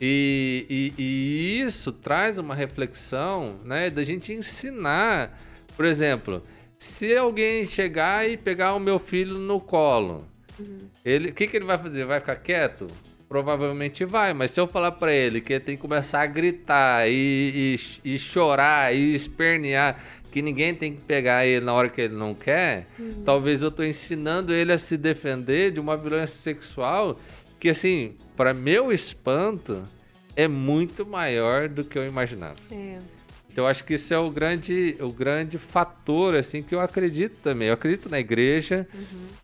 [0.00, 0.66] E,
[0.98, 5.38] e- e isso traz uma reflexão, né, da gente ensinar.
[5.76, 6.42] Por exemplo,
[6.80, 10.24] se alguém chegar e pegar o meu filho no colo,
[11.04, 12.06] ele, o que, que ele vai fazer?
[12.06, 12.86] Vai ficar quieto?
[13.28, 17.06] Provavelmente vai, mas se eu falar pra ele que ele tem que começar a gritar
[17.06, 22.00] e, e, e chorar e espernear, que ninguém tem que pegar ele na hora que
[22.00, 22.86] ele não quer,
[23.26, 27.20] talvez eu tô ensinando ele a se defender de uma violência sexual
[27.60, 29.86] que, assim, para meu espanto,
[30.34, 32.56] é muito maior do que eu imaginava.
[32.72, 32.98] É.
[33.60, 37.36] Então eu acho que isso é o grande, o grande fator assim que eu acredito
[37.42, 37.68] também.
[37.68, 38.88] Eu acredito na igreja,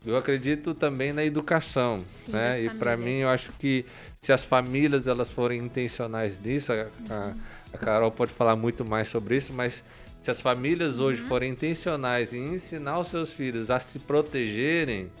[0.03, 2.63] eu acredito também na educação, Sim, né?
[2.63, 3.85] E para mim eu acho que
[4.19, 7.33] se as famílias elas forem intencionais nisso, a, a-
[7.71, 9.83] a Carol pode falar muito mais sobre isso, mas
[10.23, 11.27] se as famílias hoje Uhum.
[11.27, 15.11] forem intencionais em ensinar os seus filhos a se protegerem,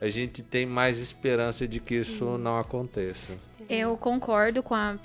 [0.00, 3.32] a gente tem mais esperança de que isso não aconteça.
[3.68, 4.96] Eu concordo com a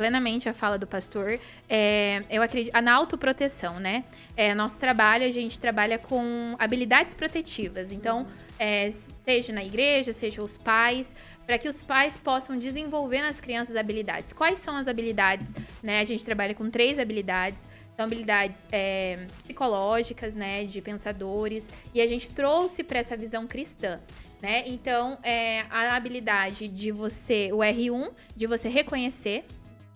[0.00, 1.38] plenamente a fala do pastor.
[1.68, 4.02] É, eu acredito na autoproteção, né?
[4.34, 7.92] É, nosso trabalho, a gente trabalha com habilidades protetivas.
[7.92, 8.26] Então,
[8.58, 8.90] é,
[9.22, 14.32] seja na igreja, seja os pais, para que os pais possam desenvolver nas crianças habilidades.
[14.32, 15.54] Quais são as habilidades?
[15.82, 16.00] Né?
[16.00, 17.68] A gente trabalha com três habilidades.
[17.94, 24.00] São habilidades é, psicológicas, né, de pensadores, e a gente trouxe para essa visão cristã,
[24.40, 24.62] né?
[24.66, 29.44] Então, é, a habilidade de você, o R1, de você reconhecer,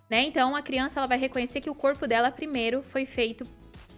[0.09, 0.23] né?
[0.23, 3.45] Então, a criança ela vai reconhecer que o corpo dela primeiro foi feito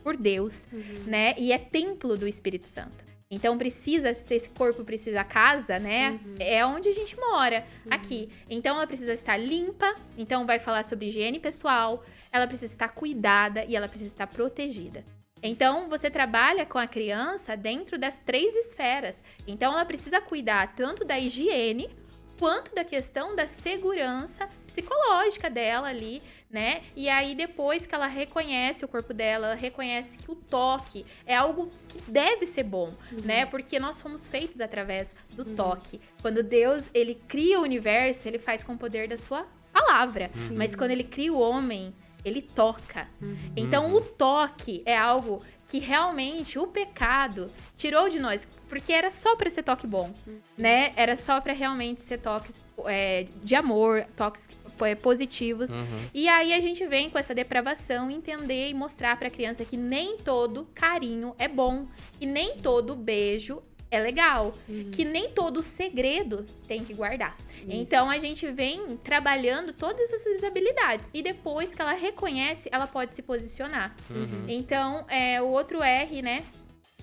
[0.03, 0.65] por Deus,
[1.05, 1.35] né?
[1.37, 3.05] E é templo do Espírito Santo.
[3.29, 6.17] Então precisa esse corpo precisa casa, né?
[6.39, 8.29] É onde a gente mora, aqui.
[8.49, 13.65] Então ela precisa estar limpa, então vai falar sobre higiene pessoal, ela precisa estar cuidada
[13.65, 15.03] e ela precisa estar protegida.
[15.43, 19.21] Então você trabalha com a criança dentro das três esferas.
[19.45, 21.89] Então ela precisa cuidar tanto da higiene
[22.37, 26.81] quanto da questão da segurança psicológica dela ali, né?
[26.95, 31.35] E aí depois que ela reconhece o corpo dela, ela reconhece que o toque é
[31.35, 33.45] algo que deve ser bom, né?
[33.45, 35.99] Porque nós somos feitos através do toque.
[36.21, 40.31] Quando Deus, ele cria o universo, ele faz com o poder da sua palavra.
[40.55, 43.07] Mas quando ele cria o homem, ele toca.
[43.55, 49.35] Então o toque é algo que realmente o pecado tirou de nós, porque era só
[49.35, 50.13] para ser toque bom,
[50.57, 50.93] né?
[50.95, 54.47] Era só para realmente ser toques é, de amor, toques
[54.81, 55.69] é, positivos.
[55.69, 56.09] Uhum.
[56.13, 59.75] E aí a gente vem com essa depravação entender e mostrar para a criança que
[59.75, 61.85] nem todo carinho é bom
[62.19, 64.53] e nem todo beijo é legal.
[64.67, 64.91] Uhum.
[64.91, 67.35] Que nem todo segredo tem que guardar.
[67.55, 67.67] Isso.
[67.69, 71.09] Então a gente vem trabalhando todas essas habilidades.
[71.13, 73.95] E depois que ela reconhece, ela pode se posicionar.
[74.09, 74.45] Uhum.
[74.47, 76.43] Então, é, o outro R, né?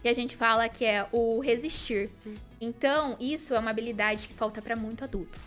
[0.03, 2.11] Que a gente fala que é o resistir.
[2.61, 5.38] Então, isso é uma habilidade que falta para muito adulto.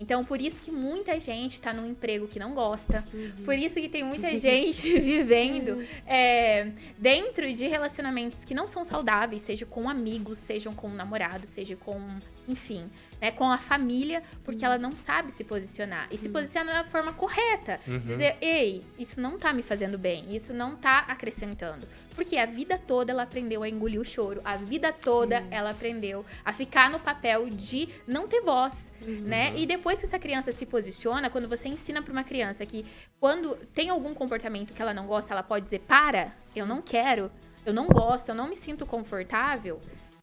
[0.00, 3.04] Então, por isso que muita gente tá num emprego que não gosta.
[3.12, 3.44] Uhum.
[3.44, 9.42] Por isso que tem muita gente vivendo é, dentro de relacionamentos que não são saudáveis,
[9.42, 12.00] seja com amigos, sejam com namorados, seja com,
[12.48, 16.08] enfim, né, com a família, porque ela não sabe se posicionar.
[16.10, 17.78] E se posicionar da forma correta.
[17.86, 17.98] Uhum.
[17.98, 21.86] Dizer, ei, isso não tá me fazendo bem, isso não tá acrescentando.
[22.14, 26.24] Porque a vida toda ela aprendeu a engolir o choro, a vida toda ela aprendeu
[26.44, 29.52] a ficar no papel de não ter voz, né?
[29.56, 32.86] E depois que essa criança se posiciona, quando você ensina para uma criança que
[33.18, 37.30] quando tem algum comportamento que ela não gosta, ela pode dizer: para, eu não quero,
[37.66, 39.80] eu não gosto, eu não me sinto confortável.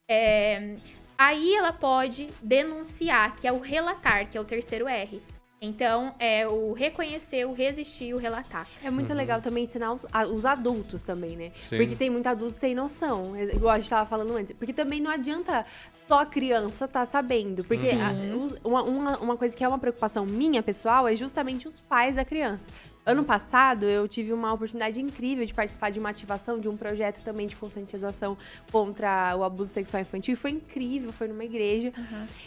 [0.10, 0.76] é,
[1.18, 5.22] aí ela pode denunciar, que é o relatar, que é o terceiro R.
[5.60, 8.68] Então, é o reconhecer, o resistir, o relatar.
[8.84, 9.16] É muito Uhum.
[9.18, 11.52] legal também ensinar os, a- os adultos também, né?
[11.60, 11.78] Sim.
[11.78, 14.56] Porque tem muito adulto sem noção, é, igual a gente tava falando antes.
[14.56, 15.66] Porque também não adianta
[16.08, 17.64] só a criança tá sabendo.
[17.64, 21.68] Porque a- os- uma, uma, uma coisa que é uma preocupação minha, pessoal, é justamente
[21.68, 22.64] os pais da criança.
[23.08, 27.24] Ano passado, eu tive uma oportunidade incrível de participar de uma ativação de um projeto
[27.24, 28.38] também de conscientização
[28.70, 30.34] contra o abuso sexual infantil.
[30.34, 31.94] E foi incrível, foi numa igreja.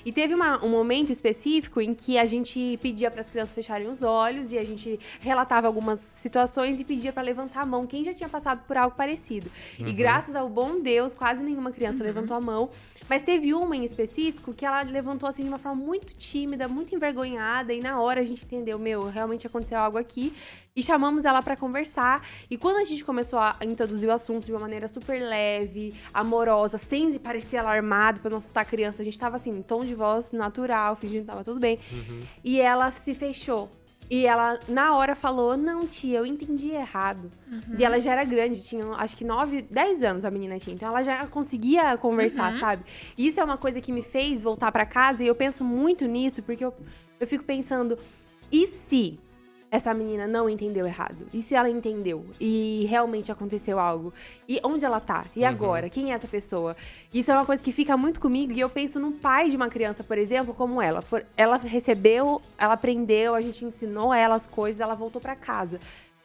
[0.04, 3.88] E teve uma- um momento específico em que a gente pedia para as crianças fecharem
[3.88, 8.04] os olhos e a gente relatava algumas situações e pedia para levantar a mão quem
[8.04, 9.50] já tinha passado por algo parecido.
[9.78, 12.68] E graças ao bom Deus, quase nenhuma criança levantou a mão.
[13.10, 16.94] Mas teve uma em específico que ela levantou assim de uma forma muito tímida, muito
[16.94, 17.74] envergonhada.
[17.74, 20.32] E na hora a gente entendeu, meu, realmente aconteceu algo aqui.
[20.76, 22.24] E chamamos ela para conversar.
[22.48, 26.78] E quando a gente começou a introduzir o assunto de uma maneira super leve, amorosa,
[26.78, 29.96] sem parecer alarmado pra não assustar a criança, a gente tava assim, em tom de
[29.96, 31.80] voz natural, fingindo que tava tudo bem.
[31.90, 32.20] Uhum.
[32.44, 33.68] E ela se fechou.
[34.10, 37.30] E ela, na hora, falou: Não, tia, eu entendi errado.
[37.78, 40.74] E ela já era grande, tinha acho que 9, 10 anos a menina tinha.
[40.74, 42.58] Então ela já conseguia conversar, Uhum.
[42.58, 42.82] sabe?
[43.16, 46.06] E isso é uma coisa que me fez voltar pra casa e eu penso muito
[46.06, 46.74] nisso, porque eu,
[47.20, 47.96] eu fico pensando:
[48.50, 49.18] e se
[49.70, 51.26] essa menina não entendeu errado?
[51.32, 54.12] E se ela entendeu e realmente aconteceu algo?
[54.48, 55.24] E onde ela tá?
[55.36, 55.48] E Uhum.
[55.48, 55.88] agora?
[55.88, 56.76] Quem é essa pessoa?
[57.14, 59.68] Isso é uma coisa que fica muito comigo e eu penso no pai de uma
[59.68, 61.02] criança, por exemplo, como ela.
[61.36, 65.78] Ela recebeu, ela aprendeu, a gente ensinou ela as coisas, ela voltou pra casa.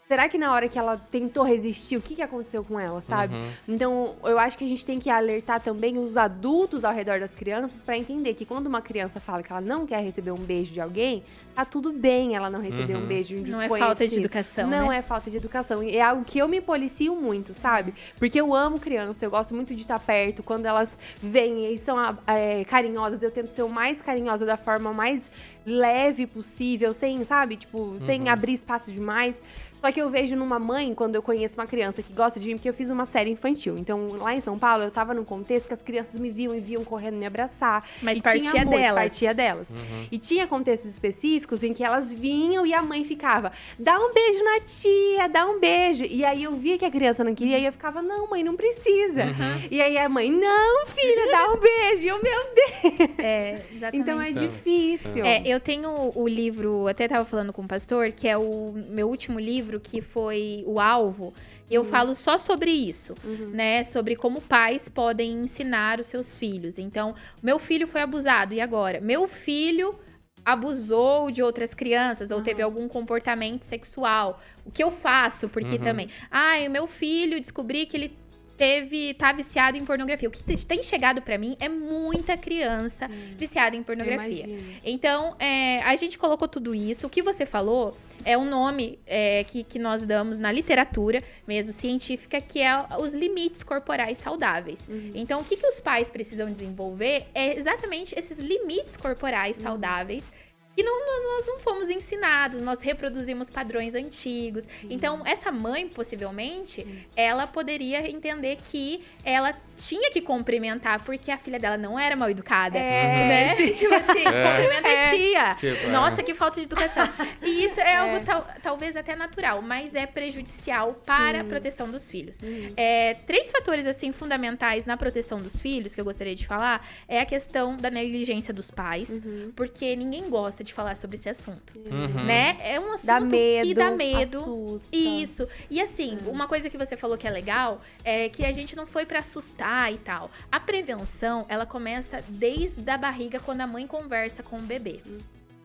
[0.07, 3.33] Será que na hora que ela tentou resistir, o que, que aconteceu com ela, sabe?
[3.33, 3.49] Uhum.
[3.67, 7.31] Então, eu acho que a gente tem que alertar também os adultos ao redor das
[7.31, 10.71] crianças pra entender que quando uma criança fala que ela não quer receber um beijo
[10.71, 11.23] de alguém,
[11.55, 13.01] tá tudo bem ela não receber Uhum.
[13.03, 14.97] um beijo de um Não é falta de educação, Não né?
[14.97, 15.81] é falta de educação.
[15.81, 17.91] E é algo que eu me policio muito, sabe?
[18.19, 20.43] Porque eu amo criança, eu gosto muito de estar perto.
[20.43, 20.89] Quando elas
[21.19, 25.23] vêm e são ah, é, carinhosas, eu tento ser o mais carinhosa da forma mais
[25.65, 27.57] leve possível, sem, sabe?
[27.57, 28.29] Tipo, sem Uhum.
[28.29, 29.35] abrir espaço demais.
[29.81, 32.55] Só que eu vejo numa mãe, quando eu conheço uma criança que gosta de mim,
[32.55, 33.77] porque eu fiz uma série infantil.
[33.77, 36.59] Então, lá em São Paulo, eu tava num contexto que as crianças me viam e
[36.59, 37.87] viam correndo me abraçar.
[38.01, 39.03] Mas E partia tinha muito, delas.
[39.03, 39.69] Partia delas.
[39.69, 40.07] Uhum.
[40.11, 44.43] E tinha contextos específicos em que elas vinham e a mãe ficava, dá um beijo
[44.43, 46.03] na tia, dá um beijo.
[46.03, 48.55] E aí eu via que a criança não queria e eu ficava, não, mãe, não
[48.55, 49.25] precisa.
[49.25, 49.67] Uhum.
[49.69, 52.05] E aí a mãe, não, filha, dá um beijo.
[52.05, 53.09] E eu, meu Deus.
[53.19, 53.97] É, exatamente.
[53.97, 55.25] Então é difícil.
[55.25, 59.07] É, eu tenho o livro, até tava falando com o pastor, que é o meu
[59.07, 61.33] último livro, que foi O Alvo.
[61.69, 63.49] Eu falo só sobre isso, Uhum.
[63.53, 63.83] né?
[63.83, 66.77] Sobre como pais podem ensinar os seus filhos.
[66.77, 69.01] Então, meu filho foi abusado, e agora?
[69.01, 69.97] Meu filho
[70.43, 72.43] abusou de outras crianças ou Uhum.
[72.43, 74.39] teve algum comportamento sexual.
[74.63, 75.49] O que eu faço?
[75.49, 75.83] Porque Uhum.
[75.83, 78.17] também, ai, o meu filho descobri que ele
[78.57, 80.27] teve tá viciado em pornografia.
[80.27, 84.45] O que te- tem chegado pra mim é muita criança viciada em pornografia.
[84.83, 87.07] Então, é, a gente colocou tudo isso.
[87.07, 91.71] O que você falou é um nome é, que, que nós damos na literatura, mesmo
[91.73, 94.87] científica, que é os limites corporais saudáveis.
[94.87, 95.11] Uhum.
[95.13, 100.31] Então, o que, que os pais precisam desenvolver é exatamente esses limites corporais saudáveis.
[100.77, 104.65] E não, não- nós não fomos ensinados, nós reproduzimos padrões antigos.
[104.89, 111.59] Então, essa mãe, possivelmente, ela poderia entender que ela tinha que cumprimentar, porque a filha
[111.59, 112.77] dela não era mal educada.
[112.77, 113.55] É, Né?
[113.73, 114.51] Tipo assim, É.
[114.51, 115.55] cumprimenta a tia.
[115.55, 115.89] Tipo, é.
[115.91, 117.07] Nossa, que falta de educação.
[117.41, 122.09] E isso é, algo tal- talvez até natural, mas é prejudicial para a proteção dos
[122.09, 122.39] filhos.
[122.41, 122.73] Uhum.
[122.77, 127.19] É, três fatores assim fundamentais na proteção dos filhos que eu gostaria de falar é
[127.19, 129.51] a questão da negligência dos pais, Uhum.
[129.55, 132.23] porque ninguém gosta de falar sobre esse assunto, Uhum.
[132.25, 132.57] né?
[132.61, 133.67] É um assunto Dá medo.
[133.67, 134.39] que dá medo.
[134.39, 134.95] assusta.
[134.95, 135.47] Isso.
[135.69, 138.85] E assim, uma coisa que você falou que é legal é que a gente não
[138.87, 139.64] foi pra assustar.
[139.65, 140.29] Contar e tal.
[140.51, 145.01] A prevenção, ela começa desde a barriga, quando a mãe conversa com o bebê.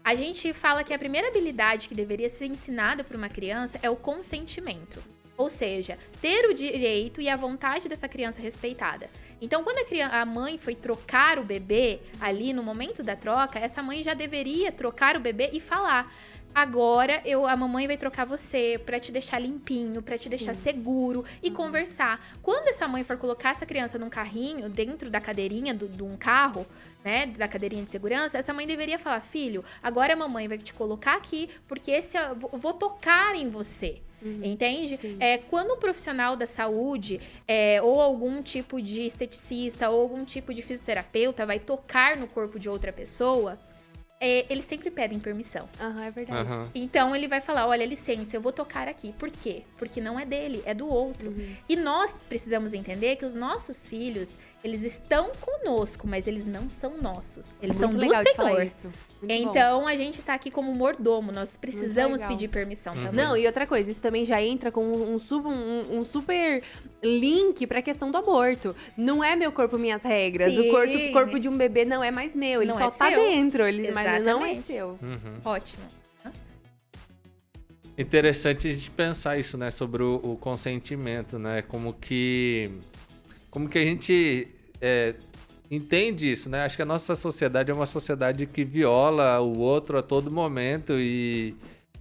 [0.03, 3.91] A gente fala que a primeira habilidade que deveria ser ensinada para uma criança é
[3.91, 5.03] o consentimento.
[5.37, 9.09] Ou seja, ter o direito e a vontade dessa criança respeitada.
[9.41, 13.59] Então, quando a, criança, a, mãe foi trocar o bebê ali no momento da troca,
[13.59, 16.13] essa mãe já deveria trocar o bebê e falar:
[16.55, 20.63] Agora eu, a mamãe vai trocar você para te deixar limpinho, para te deixar Sim.
[20.63, 21.55] seguro e uhum.
[21.55, 22.25] conversar.
[22.43, 26.67] Quando essa mãe for colocar essa criança num carrinho, dentro da cadeirinha de um carro,
[27.05, 30.75] né, da cadeirinha de segurança, essa mãe deveria falar: filho, agora a mamãe vai te
[30.75, 34.01] colocar aqui porque esse eu vou tocar em você.
[34.23, 34.41] Uhum.
[34.45, 35.17] Entende?
[35.19, 40.53] É, quando um profissional da saúde é, ou algum tipo de esteticista ou algum tipo
[40.53, 43.59] de fisioterapeuta vai tocar no corpo de outra pessoa,
[44.23, 45.67] é, eles sempre pedem permissão.
[45.81, 46.53] Aham, uhum, é verdade.
[46.53, 46.69] Uhum.
[46.75, 49.15] Então ele vai falar: olha, licença, eu vou tocar aqui.
[49.19, 49.63] Por quê?
[49.79, 51.31] Porque não é dele, é do outro.
[51.31, 51.57] Uhum.
[51.67, 56.99] E nós precisamos entender que os nossos filhos, eles estão conosco, mas eles não são
[57.01, 57.57] nossos.
[57.63, 58.71] Eles Muito são do Senhor.
[59.23, 59.89] então bom.
[59.89, 63.05] a gente está aqui como mordomo, nós precisamos pedir permissão uhum.
[63.07, 63.25] também.
[63.25, 66.63] Não, e outra coisa, isso também já entra com um, um, um super
[67.03, 68.77] link para a questão do aborto.
[68.99, 70.53] Não é meu corpo, minhas regras.
[70.53, 70.69] Sim.
[70.69, 73.09] O corpo, corpo de um bebê não é mais meu, ele não só é tá
[73.09, 73.21] seu.
[73.21, 74.99] dentro, ele, mas não é seu.
[75.03, 75.41] Uhum.
[75.45, 75.85] Ótimo.
[77.97, 82.71] Interessante a gente pensar isso, né, sobre o, o consentimento, né, como que
[83.51, 84.49] como que a gente
[84.81, 85.15] é,
[85.71, 86.65] entende isso, né?
[86.65, 90.95] Acho que a nossa sociedade é uma sociedade que viola o outro a todo momento
[90.99, 91.55] e,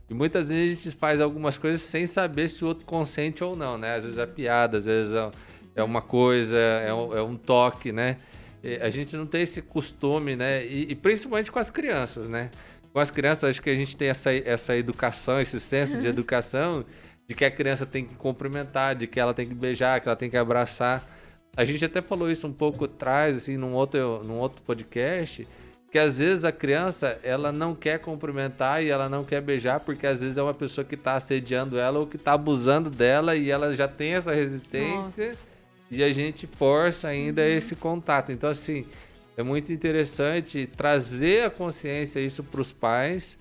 [0.10, 3.55] e muitas vezes a gente faz algumas coisas sem saber se o outro consente ou
[3.55, 3.95] não, né?
[3.95, 5.30] Às vezes é piada, às vezes é,
[5.76, 8.18] é uma coisa, é um, é um toque, né?
[8.64, 10.66] E a gente não tem esse costume, né?
[10.66, 12.49] E, e, principalmente com as crianças, né?
[12.91, 16.84] Com as crianças, acho que a gente tem essa, essa educação, esse senso de educação
[17.28, 20.16] de que a criança tem que cumprimentar, de que ela tem que beijar, que ela
[20.16, 21.07] tem que abraçar.
[21.55, 25.47] A gente até falou isso um pouco atrás, assim, num outro, num outro podcast,
[25.91, 30.07] que às vezes a criança, ela não quer cumprimentar e ela não quer beijar, porque
[30.07, 33.51] às vezes é uma pessoa que está assediando ela ou que está abusando dela e
[33.51, 35.48] ela já tem essa resistência Nossa.
[35.91, 37.47] E a gente força ainda uhum.
[37.47, 38.31] esse contato.
[38.31, 38.85] Então, assim,
[39.35, 43.37] é muito interessante trazer a consciência isso para os pais,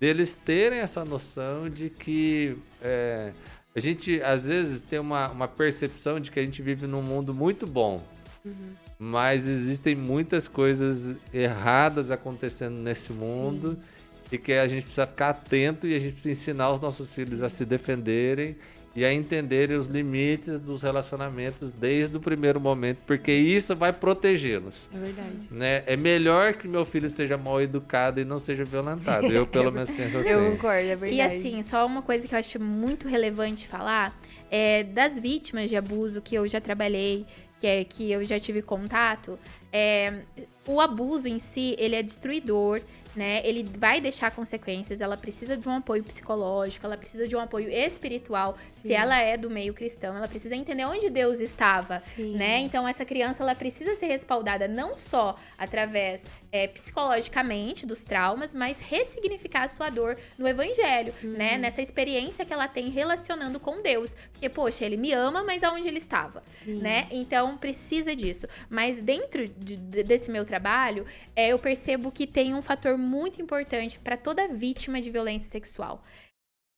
[0.00, 2.56] deles terem essa noção de que...
[2.80, 3.32] É,
[3.74, 7.32] a gente, às vezes, tem uma, uma percepção de que a gente vive num mundo
[7.32, 8.02] muito bom.
[8.44, 8.52] Uhum.
[8.98, 13.72] Mas existem muitas coisas erradas acontecendo nesse mundo.
[13.72, 14.36] Sim.
[14.36, 17.42] E que a gente precisa ficar atento e a gente precisa ensinar os nossos filhos
[17.42, 18.56] a se defenderem
[18.94, 24.88] e a entenderem os limites dos relacionamentos desde o primeiro momento, porque isso vai protegê-los.
[24.94, 25.48] É verdade.
[25.50, 25.82] Né?
[25.86, 29.26] É melhor que meu filho seja mal educado e não seja violentado.
[29.26, 30.30] Eu, pelo menos, penso assim.
[30.30, 31.14] Eu concordo, é verdade.
[31.14, 34.14] E assim, só uma coisa que eu acho muito relevante falar
[34.50, 37.24] é das vítimas de abuso que eu já trabalhei,
[37.58, 39.38] que, é, que eu já tive contato,
[39.72, 40.22] é,
[40.66, 42.82] o abuso em si, ele é destruidor,
[43.14, 43.40] né?
[43.44, 47.68] Ele vai deixar consequências, ela precisa de um apoio psicológico, ela precisa de um apoio
[47.70, 48.56] espiritual.
[48.70, 48.88] Sim.
[48.88, 52.36] Se ela é do meio cristão, ela precisa entender onde Deus estava, Sim.
[52.36, 52.58] né?
[52.60, 58.78] Então essa criança ela precisa ser respaldada não só através é, psicologicamente dos traumas, mas
[58.78, 61.30] ressignificar a sua dor no evangelho, uhum.
[61.30, 61.58] né?
[61.58, 64.16] Nessa experiência que ela tem relacionando com Deus.
[64.32, 66.76] Porque, poxa, ele me ama, mas aonde ele estava, Sim.
[66.76, 67.06] né?
[67.10, 68.46] Então precisa disso.
[68.68, 73.98] Mas dentro de, desse meu trabalho, é, eu percebo que tem um fator muito importante
[73.98, 76.04] para toda vítima de violência sexual.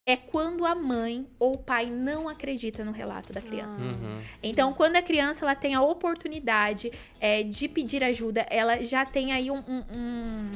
[0.06, 3.82] É quando a mãe ou o pai não acredita no relato da criança.
[3.82, 3.86] Ah.
[3.86, 4.20] Uhum.
[4.42, 9.32] Então, quando a criança ela tem a oportunidade é, de pedir ajuda, ela já tem
[9.32, 10.50] aí um, um, um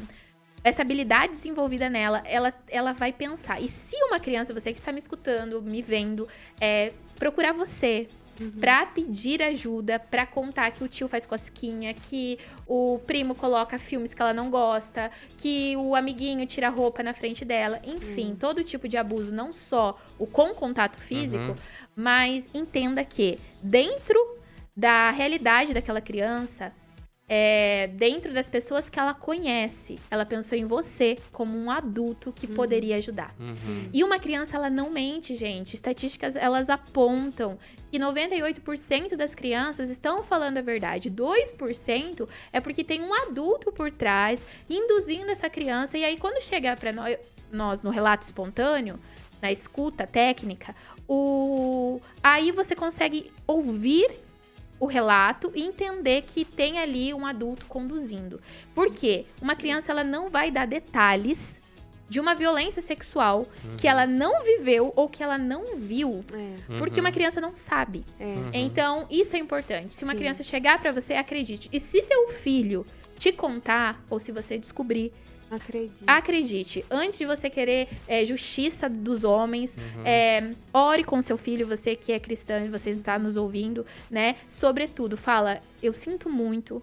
[0.62, 3.60] essa habilidade desenvolvida nela, ela, ela vai pensar.
[3.62, 6.28] E se uma criança, você que está me escutando, me vendo,
[6.60, 8.08] é, procurar você,
[8.40, 8.52] uhum.
[8.52, 14.14] pra pedir ajuda, pra contar que o tio faz cosquinha, que o primo coloca filmes
[14.14, 17.80] que ela não gosta, que o amiguinho tira roupa na frente dela.
[17.84, 18.36] Enfim, uhum.
[18.36, 21.56] todo tipo de abuso, não só o com contato físico, uhum.
[21.94, 24.18] mas entenda que dentro
[24.76, 26.72] da realidade daquela criança,
[27.28, 32.46] é, dentro das pessoas que ela conhece, ela pensou em você como um adulto que
[32.46, 32.54] uhum.
[32.54, 33.34] poderia ajudar.
[33.38, 33.90] Uhum.
[33.92, 35.74] E uma criança, ela não mente, gente.
[35.74, 37.58] Estatísticas, elas apontam
[37.90, 41.10] que 98% das crianças estão falando a verdade.
[41.10, 45.98] 2% é porque tem um adulto por trás, induzindo essa criança.
[45.98, 47.18] E aí, quando chegar para nós,
[47.52, 48.98] nós no relato espontâneo,
[49.40, 50.74] na escuta técnica,
[51.06, 52.00] o...
[52.22, 54.08] aí você consegue ouvir
[54.80, 58.40] o relato e entender que tem ali um adulto conduzindo.
[58.74, 59.24] Por quê?
[59.42, 61.58] Uma criança ela não vai dar detalhes
[62.08, 67.00] de uma violência sexual que ela não viveu ou que ela não viu, É, porque
[67.00, 67.06] Uhum.
[67.06, 68.02] uma criança não sabe.
[68.18, 68.24] é.
[68.24, 68.50] Uhum.
[68.54, 69.92] Então, isso é importante.
[69.92, 70.18] Se uma Sim.
[70.20, 71.68] criança chegar pra você, acredite.
[71.70, 72.86] E se teu filho
[73.18, 75.12] te contar, ou se você descobrir,
[75.50, 76.04] Acredito.
[76.06, 76.84] acredite.
[76.90, 80.02] Antes de você querer é, justiça dos homens, Uhum.
[80.04, 84.34] é, ore com seu filho, você que é cristão e você está nos ouvindo, né?
[84.48, 86.82] Sobretudo, fala, eu sinto muito.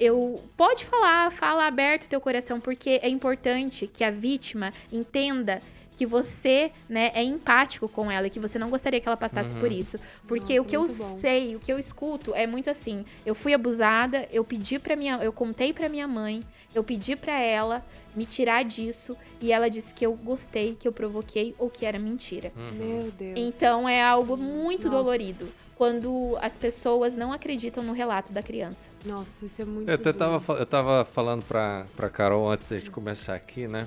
[0.00, 5.62] Eu pode falar, fala aberto teu coração, porque é importante que a vítima entenda
[5.94, 9.52] que você, né, é empático com ela e que você não gostaria que ela passasse
[9.52, 9.60] Uhum.
[9.60, 9.98] por isso.
[10.26, 11.18] Porque Nossa, o que eu bom.
[11.20, 15.16] sei, o que eu escuto é muito assim, eu fui abusada, eu pedi para minha,
[15.22, 16.40] eu contei para minha mãe,
[16.74, 20.92] eu pedi para ela me tirar disso e ela disse que eu gostei, que eu
[20.92, 22.52] provoquei ou que era mentira.
[22.56, 22.72] Uhum.
[22.72, 23.34] Meu Deus.
[23.36, 24.96] Então é algo muito Nossa.
[24.96, 28.88] dolorido quando as pessoas não acreditam no relato da criança.
[29.04, 32.78] Nossa, isso é muito Eu até tava, eu tava falando pra, pra Carol antes da
[32.78, 33.86] gente começar aqui, né?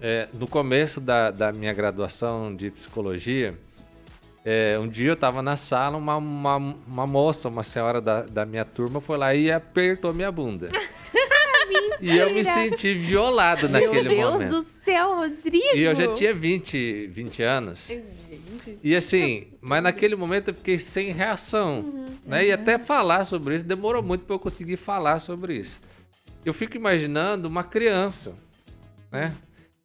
[0.00, 3.58] É, no começo da, da minha graduação de psicologia,
[4.44, 8.46] é, um dia eu tava na sala, uma, uma, uma moça, uma senhora da, da
[8.46, 10.70] minha turma, foi lá e apertou minha bunda.
[12.00, 14.50] e eu me senti violado naquele Meu Deus momento.
[14.50, 15.76] do céu, Rodrigo!
[15.76, 17.86] E eu já tinha 20, 20 anos.
[17.86, 18.18] Gente.
[18.82, 22.06] E assim, mas naquele momento eu fiquei sem reação.
[22.24, 22.46] Né?
[22.46, 25.80] E até falar sobre isso demorou muito para eu conseguir falar sobre isso.
[26.44, 28.34] Eu fico imaginando uma criança,
[29.10, 29.34] né?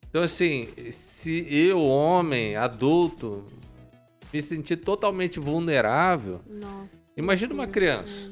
[0.10, 3.44] Então assim, se eu, homem, adulto,
[4.32, 6.90] me sentir totalmente vulnerável, Nossa.
[7.18, 8.32] imagina uma criança.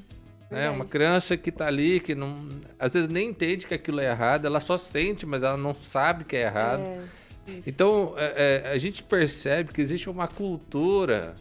[0.51, 0.69] Né?
[0.69, 2.35] Uma criança que tá ali, que não,
[2.77, 6.25] às vezes nem entende que aquilo é errado, ela só sente, mas ela não sabe
[6.25, 6.81] que é errado.
[6.81, 7.01] É.
[7.65, 11.35] Então, é, é, a gente percebe que existe uma cultura.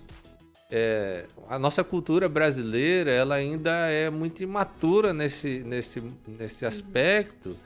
[0.71, 7.57] é, a nossa cultura brasileira ela ainda é muito imatura nesse, nesse, nesse aspecto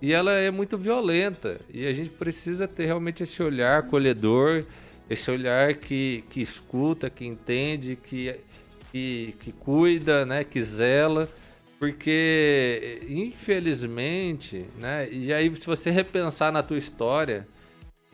[0.00, 1.58] e ela é muito violenta.
[1.72, 4.64] E a gente precisa ter realmente esse olhar acolhedor,
[5.10, 8.34] esse olhar que, que escuta, que entende, que,
[8.92, 11.28] que, que cuida, né, que zela.
[11.80, 17.48] Porque, infelizmente, né, e aí se você repensar na tua história,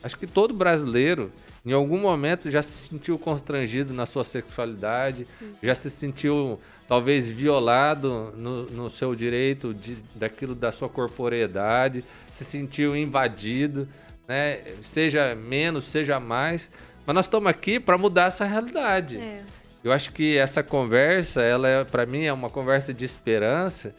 [0.01, 1.31] Acho que todo brasileiro,
[1.65, 5.27] em algum momento, já se sentiu constrangido na sua sexualidade,
[5.61, 12.45] já se sentiu talvez violado no, no seu direito de, daquilo da sua corporeidade, se
[12.45, 13.89] sentiu invadido,
[14.25, 14.61] né?
[14.81, 16.71] Seja menos, seja mais.
[17.05, 19.17] Mas nós estamos aqui para mudar essa realidade.
[19.17, 19.43] É.
[19.83, 23.95] Eu acho que essa conversa, ela é, para mim, é uma conversa de esperança,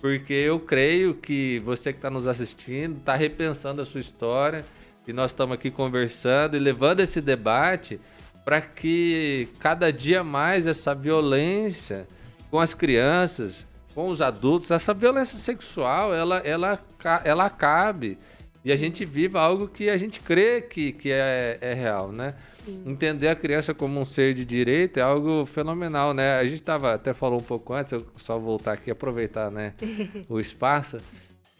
[0.00, 4.64] porque eu creio que você que está nos assistindo está repensando a sua história
[5.06, 8.00] e nós estamos aqui conversando e levando esse debate
[8.44, 12.08] para que cada dia mais essa violência
[12.50, 16.80] com as crianças, com os adultos, essa violência sexual, ela, ela,
[17.24, 18.18] ela acabe
[18.64, 22.34] e a gente viva algo que a gente crê que, que é, é real, né?
[22.64, 22.82] Sim.
[22.86, 26.38] Entender a criança como um ser de direito é algo fenomenal, né?
[26.38, 29.74] A gente tava, até falou um pouco antes, eu só voltar aqui aproveitar, né,
[30.28, 30.98] o espaço.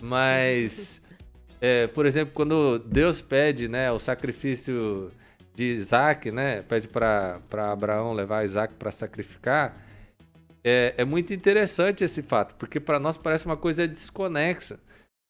[0.01, 1.01] Mas,
[1.61, 5.11] é, por exemplo, quando Deus pede, né, o sacrifício
[5.55, 7.41] de Isaac, né, pede para
[7.73, 9.77] Abraão levar Isaac para sacrificar,
[10.63, 14.79] é, é muito interessante esse fato, porque para nós parece uma coisa desconexa,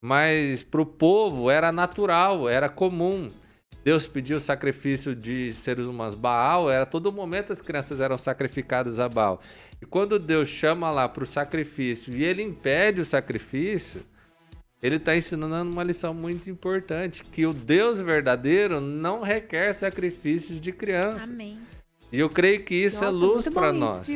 [0.03, 3.31] mas para o povo era natural, era comum.
[3.85, 6.15] Deus pediu o sacrifício de seres humanos.
[6.15, 9.41] Baal, era todo momento as crianças eram sacrificadas a Baal.
[9.81, 14.03] E quando Deus chama lá para o sacrifício e ele impede o sacrifício,
[14.83, 20.73] ele está ensinando uma lição muito importante: que o Deus verdadeiro não requer sacrifícios de
[20.73, 21.31] crianças.
[21.31, 21.59] Amém.
[22.13, 24.09] E eu creio que isso é Nossa, luz muito bom para nós.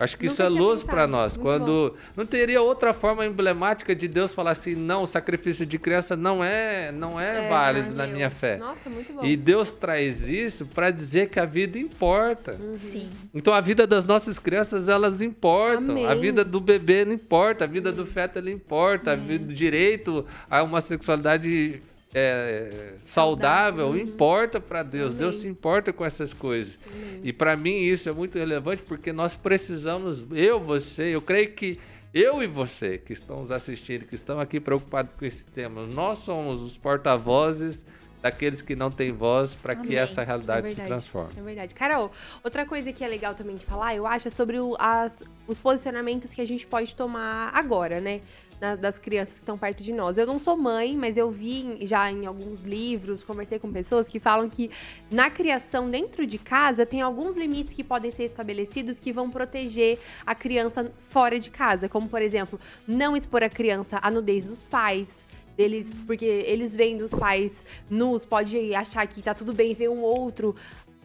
[0.00, 1.36] Acho que Nunca isso é luz para nós.
[1.36, 5.78] Muito Quando não teria outra forma emblemática de Deus falar assim, não, o sacrifício de
[5.78, 8.14] criança não é, não é, válido na meu.
[8.14, 8.56] minha fé.
[8.56, 9.22] Nossa, muito bom.
[9.22, 12.56] E Deus traz isso para dizer que a vida importa.
[12.58, 12.74] Uhum.
[12.74, 13.10] Sim.
[13.34, 15.90] Então a vida das nossas crianças elas importam.
[15.90, 16.06] Amém.
[16.06, 19.52] A vida do bebê não importa, a vida do feto ele importa, a vida do
[19.52, 21.82] direito a uma sexualidade
[22.12, 23.96] é, saudável, Saudável.
[23.96, 25.10] Importa para Deus.
[25.10, 25.18] Amém.
[25.18, 26.78] Deus se importa com essas coisas.
[26.90, 27.20] Amém.
[27.24, 31.78] E para mim isso é muito relevante porque nós precisamos, eu, você, eu creio que
[32.12, 36.18] eu e você que estão nos assistindo, que estão aqui preocupados com esse tema, nós
[36.18, 37.84] somos os porta-vozes
[38.22, 40.88] daqueles que não têm voz para que essa realidade É se verdade.
[40.88, 41.32] transforme.
[41.36, 41.74] É verdade.
[41.74, 42.10] Carol,
[42.44, 45.58] outra coisa que é legal também de falar, eu acho, é sobre o- as- os
[45.58, 48.20] posicionamentos que a gente pode tomar agora, né?
[48.60, 50.18] Na- das crianças que estão perto de nós.
[50.18, 54.20] Eu não sou mãe, mas eu vi já em alguns livros, conversei com pessoas que
[54.20, 54.70] falam que
[55.10, 59.98] na criação dentro de casa tem alguns limites que podem ser estabelecidos que vão proteger
[60.26, 61.88] a criança fora de casa.
[61.88, 65.10] Como, por exemplo, não expor a criança à nudez dos pais.
[65.56, 67.52] Deles, porque eles vendo os pais
[67.88, 70.54] nus, pode achar que tá tudo bem ver um outro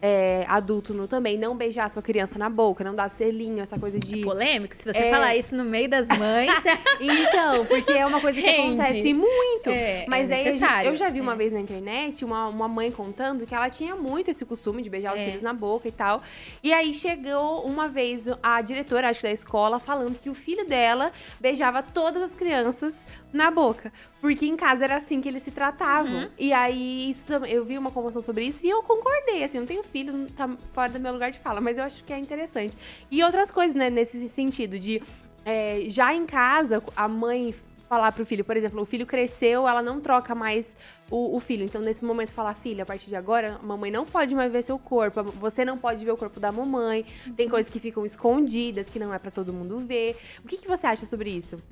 [0.02, 3.98] é, adulto nu também, não beijar sua criança na boca, não dar selinho, essa coisa
[3.98, 4.20] de.
[4.20, 5.10] É polêmico, se você É.
[5.10, 6.50] falar isso no meio das mães,
[7.00, 8.80] Então, porque é uma coisa que Rende.
[8.82, 9.70] acontece muito.
[9.70, 10.90] é, Mas é aí necessário.
[10.90, 11.36] eu já vi uma É.
[11.36, 15.14] vez na internet uma, uma mãe contando que ela tinha muito esse costume de beijar
[15.14, 15.24] os É.
[15.24, 16.22] filhos na boca e tal.
[16.62, 20.66] E aí chegou uma vez a diretora, acho que da escola, falando que o filho
[20.66, 22.92] dela beijava todas as crianças
[23.32, 23.92] na boca.
[24.20, 26.22] Porque em casa era assim que eles se tratavam.
[26.22, 26.28] Uhum.
[26.38, 29.44] E aí, isso eu vi uma conversação sobre isso e eu concordei.
[29.44, 32.02] Assim, não tenho filho, não tá fora do meu lugar de fala, mas eu acho
[32.04, 32.76] que é interessante.
[33.10, 35.02] E outras coisas, né, nesse sentido, de
[35.44, 37.54] é, já em casa, a mãe
[37.88, 40.76] falar pro filho, por exemplo, o filho cresceu, ela não troca mais
[41.10, 41.64] o, o filho.
[41.64, 44.62] Então, nesse momento, falar, filha, a partir de agora, a mamãe não pode mais ver
[44.62, 47.04] seu corpo, você não pode ver o corpo da mamãe,
[47.36, 50.16] tem coisas que ficam escondidas, que não é pra todo mundo ver.
[50.44, 51.62] O que, que você acha sobre isso?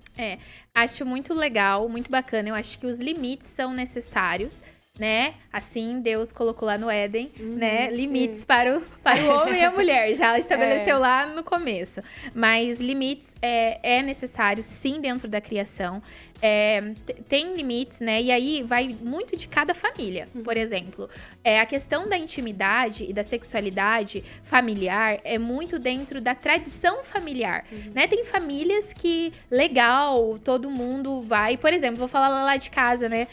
[0.74, 2.48] Acho muito legal, muito bacana.
[2.48, 4.62] Eu acho que os limites são necessários,
[4.98, 5.34] né?
[5.52, 7.88] Assim Deus colocou lá no Éden, né?
[7.88, 10.14] Uhum, Limites para o, para o homem e a mulher.
[10.14, 10.98] Já estabeleceu É.
[10.98, 12.00] lá no começo.
[12.32, 16.00] Mas limites é, é necessário, sim, dentro da criação.
[16.42, 16.82] É,
[17.28, 18.20] tem limites, né?
[18.20, 20.28] E aí vai muito de cada família.
[20.34, 20.42] Uhum.
[20.42, 21.08] Por exemplo,
[21.42, 27.64] é, a questão da intimidade e da sexualidade familiar é muito dentro da tradição familiar,
[27.72, 27.92] Uhum.
[27.94, 28.06] né?
[28.06, 31.56] Tem famílias que, legal, todo mundo vai.
[31.56, 33.26] Por exemplo, vou falar lá de casa, né?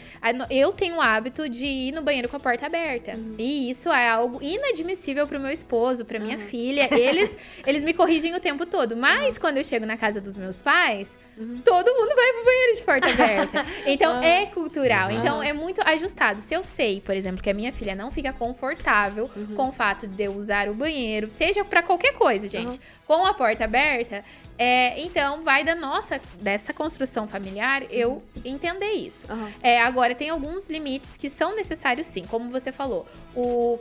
[0.48, 3.12] Eu tenho o hábito de ir no banheiro com a porta aberta.
[3.14, 3.34] Uhum.
[3.38, 6.44] E isso é algo inadmissível pro meu esposo, pra minha Uhum.
[6.44, 6.88] filha.
[6.90, 7.30] Eles,
[7.66, 8.96] eles me corrigem o tempo todo.
[8.96, 11.60] Mas quando eu chego na casa dos meus pais, Uhum.
[11.64, 13.64] todo mundo vai pro banheiro de porta aberta.
[13.86, 14.24] Então Ah.
[14.26, 15.10] é cultural.
[15.10, 15.18] Uhum.
[15.20, 16.40] Então é muito ajustado.
[16.40, 19.54] Se eu sei, por exemplo, que a minha filha não fica confortável Uhum.
[19.54, 22.78] com o fato de eu usar o banheiro, seja pra qualquer coisa, gente, Uhum.
[23.06, 24.24] com a porta aberta,
[24.58, 29.26] é, então vai da nossa, dessa construção familiar, eu entender isso.
[29.30, 29.50] Aham.
[29.62, 33.06] É, agora, tem alguns limites que são necessários sim, como você falou.
[33.34, 33.78] O-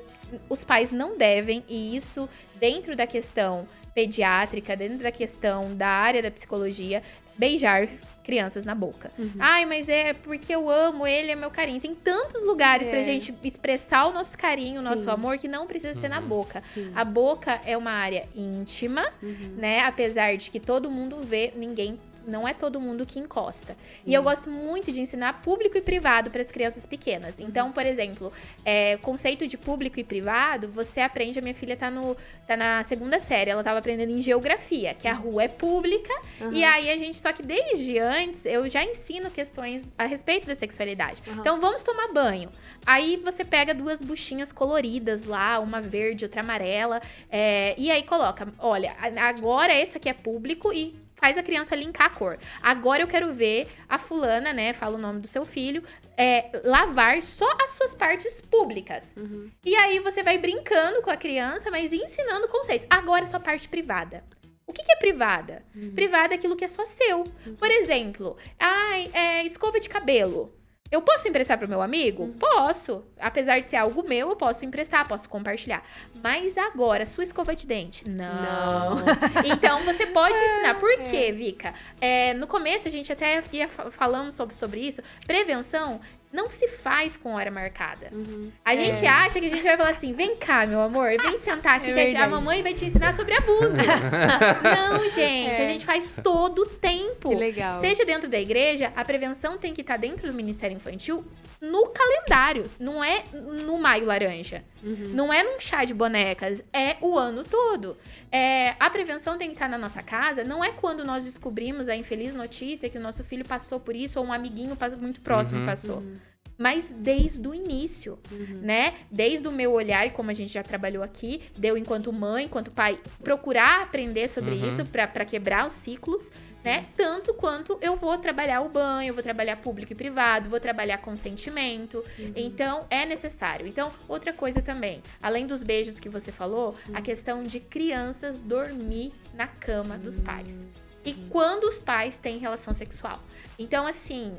[0.49, 6.21] os pais não devem, e isso dentro da questão pediátrica, dentro da questão da área
[6.23, 7.03] da psicologia,
[7.37, 7.87] beijar
[8.23, 9.11] crianças na boca.
[9.17, 9.31] Uhum.
[9.39, 11.79] Ai, mas é porque eu amo ele, é meu carinho.
[11.81, 13.03] Tem tantos lugares pra É.
[13.03, 15.09] gente expressar o nosso carinho, o nosso Sim.
[15.09, 16.27] amor, que não precisa ser na Uhum.
[16.27, 16.63] boca.
[16.73, 16.91] Sim.
[16.95, 19.55] A boca é uma área íntima, Uhum.
[19.57, 19.81] né?
[19.81, 21.99] Apesar de que todo mundo vê, ninguém.
[22.25, 23.75] Não é todo mundo que encosta.
[24.05, 27.39] E eu gosto muito de ensinar público e privado para as crianças pequenas.
[27.39, 28.31] Então, por exemplo,
[28.63, 31.39] é, conceito de público e privado, você aprende.
[31.39, 32.15] A minha filha tá, no,
[32.47, 36.13] tá na segunda série, ela tava aprendendo em geografia, que a rua é pública.
[36.41, 36.53] Aham.
[36.53, 40.55] E aí a gente, só que desde antes, eu já ensino questões a respeito da
[40.55, 41.21] sexualidade.
[41.27, 41.41] Aham.
[41.41, 42.49] Então vamos tomar banho.
[42.85, 48.47] Aí você pega duas buchinhas coloridas lá, uma verde, outra amarela, é, e aí coloca:
[48.59, 52.39] olha, agora esse aqui é público e faz a criança linkar a cor.
[52.63, 54.73] Agora eu quero ver a fulana, né?
[54.73, 55.83] Fala o nome do seu filho,
[56.17, 59.13] é, lavar só as suas partes públicas.
[59.15, 59.51] Uhum.
[59.63, 62.87] E aí você vai brincando com a criança, mas ensinando o conceito.
[62.89, 64.23] Agora é sua parte privada.
[64.65, 65.63] O que, que é privada?
[65.75, 65.91] Uhum.
[65.93, 67.23] Privada é aquilo que é só seu.
[67.59, 70.51] Por exemplo, ai, é, escova de cabelo.
[70.91, 72.23] Eu posso emprestar pro meu amigo?
[72.23, 72.33] Uhum.
[72.33, 73.03] Posso.
[73.17, 75.83] Apesar de ser algo meu, eu posso emprestar, posso compartilhar.
[76.21, 78.07] Mas agora, sua escova de dente?
[78.09, 78.97] Não.
[79.45, 80.75] Então você pode ensinar.
[80.79, 81.73] Por quê, Vika?
[81.99, 85.01] É, no começo a gente até ia fa- falando sobre, sobre isso.
[85.25, 85.99] Prevenção
[86.31, 88.07] não se faz com hora marcada.
[88.11, 88.51] Uhum.
[88.63, 91.77] A gente acha que a gente vai falar assim: vem cá, meu amor, vem sentar
[91.77, 93.77] aqui É que a- mamãe vai te ensinar sobre abuso.
[94.63, 95.63] não, gente, É.
[95.63, 97.29] a gente faz todo o tempo.
[97.29, 97.79] Que legal.
[97.81, 101.25] Seja dentro da igreja, a prevenção tem que estar dentro do Ministério Infantil
[101.59, 103.23] no calendário, não é
[103.65, 104.63] no maio laranja.
[104.83, 105.09] Uhum.
[105.13, 107.95] Não é num chá de bonecas, é o ano todo.
[108.31, 111.95] É, a prevenção tem que estar na nossa casa, não é quando nós descobrimos a
[111.95, 115.59] infeliz notícia que o nosso filho passou por isso ou um amiguinho passou- muito próximo
[115.59, 115.65] Uhum.
[115.65, 115.97] passou.
[115.97, 116.15] Uhum.
[116.61, 118.59] Mas desde o início, Uhum.
[118.61, 118.93] né?
[119.09, 122.69] Desde o meu olhar, e como a gente já trabalhou aqui, deu enquanto mãe, enquanto
[122.69, 124.67] pai, procurar aprender sobre Uhum.
[124.67, 126.31] isso pra quebrar os ciclos,
[126.63, 126.85] né?
[126.95, 130.99] Tanto quanto eu vou trabalhar o banho, eu vou trabalhar público e privado, vou trabalhar
[130.99, 132.03] consentimento.
[132.19, 132.33] Uhum.
[132.35, 133.65] Então, é necessário.
[133.65, 136.95] Então, outra coisa também, além dos beijos que você falou, Uhum.
[136.95, 140.25] a questão de crianças dormir na cama dos Uhum.
[140.25, 140.67] pais.
[141.03, 143.19] E quando os pais têm relação sexual.
[143.57, 144.37] Então, assim,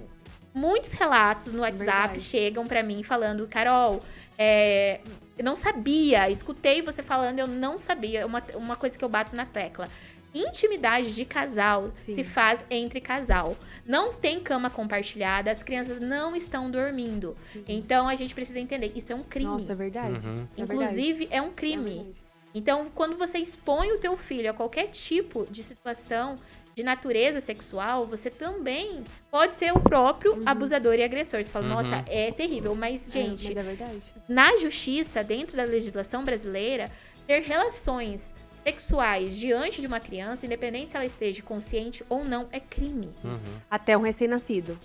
[0.55, 2.21] muitos relatos no WhatsApp Verdade.
[2.21, 4.03] chegam pra mim falando, Carol,
[4.39, 5.01] é,
[5.39, 8.21] eu não sabia, escutei você falando, eu não sabia.
[8.21, 9.89] É Uma, uma coisa que eu bato na tecla.
[10.35, 12.15] Intimidade de casal Sim.
[12.15, 13.55] se faz entre casal.
[13.85, 17.37] Não tem cama compartilhada, as crianças não estão dormindo.
[17.53, 17.65] Sim.
[17.69, 19.51] Então a gente precisa entender, isso é um crime.
[19.51, 20.27] Nossa, é verdade.
[20.27, 20.49] Uhum.
[20.57, 22.15] é Inclusive, é um crime.
[22.19, 22.23] É.
[22.55, 26.39] Então, quando você expõe o teu filho a qualquer tipo de situação,
[26.75, 30.43] de natureza sexual, você também pode ser o próprio Uhum.
[30.47, 31.43] abusador e agressor.
[31.43, 31.73] Você fala, Uhum.
[31.75, 32.75] nossa, é terrível.
[32.75, 34.03] Mas, gente, É, mas é verdade.
[34.29, 36.91] na justiça, dentro da legislação brasileira,
[37.27, 38.33] ter relações
[38.65, 43.11] sexuais diante de uma criança, independente se ela esteja consciente ou não, é crime.
[43.25, 43.39] Uhum.
[43.71, 44.79] Até um recém-nascido.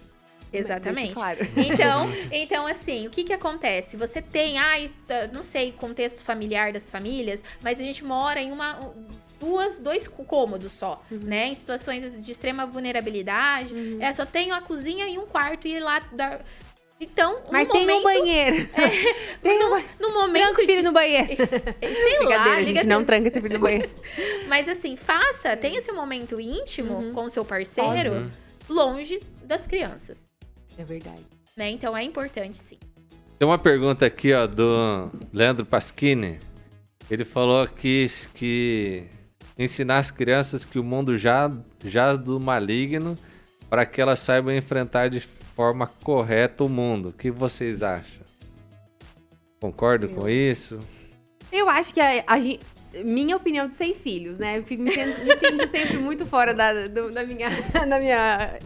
[0.52, 1.14] Exatamente.
[1.14, 1.40] Claro.
[1.58, 3.98] Então, então assim, o que que acontece?
[3.98, 8.52] Você tem, ai, tá, não sei, contexto familiar das famílias, mas a gente mora em
[8.52, 8.80] uma
[9.40, 11.20] duas, dois cômodos só, Uhum.
[11.24, 11.48] né?
[11.48, 13.98] Em situações de extrema vulnerabilidade, Uhum.
[14.02, 16.42] é só tenho a cozinha e um quarto e lá dar
[17.00, 18.70] então, Mas no tem um momento, banheiro.
[19.44, 19.90] tem um banheiro.
[20.00, 21.28] no momento Tranca o filho de, no banheiro.
[21.80, 22.88] sei lá, liga gente.
[22.88, 23.90] Não tranca esse filho no banheiro.
[24.48, 27.14] Mas assim, faça, tenha seu momento íntimo Uhum.
[27.14, 28.32] com o seu parceiro,
[28.68, 30.28] longe das crianças,
[30.76, 31.22] É verdade.
[31.56, 31.70] né?
[31.70, 32.80] Então é importante sim.
[33.38, 36.40] Tem uma pergunta aqui, ó, do Leandro Pasquini.
[37.12, 39.04] Ele falou aqui que
[39.58, 41.52] ensinar as crianças que o mundo já
[41.84, 43.18] jaz do maligno
[43.70, 45.20] para que elas saibam enfrentar de
[45.56, 47.10] forma correta o mundo.
[47.10, 48.26] O que vocês acham?
[49.60, 50.80] Concordo com isso?
[51.52, 52.60] Eu acho que a, a gente.
[53.04, 54.58] Minha opinião de sem filhos, né?
[54.58, 57.50] Eu fico me, sendo- me sinto sempre muito fora da, do- da minha,
[57.88, 58.58] da minha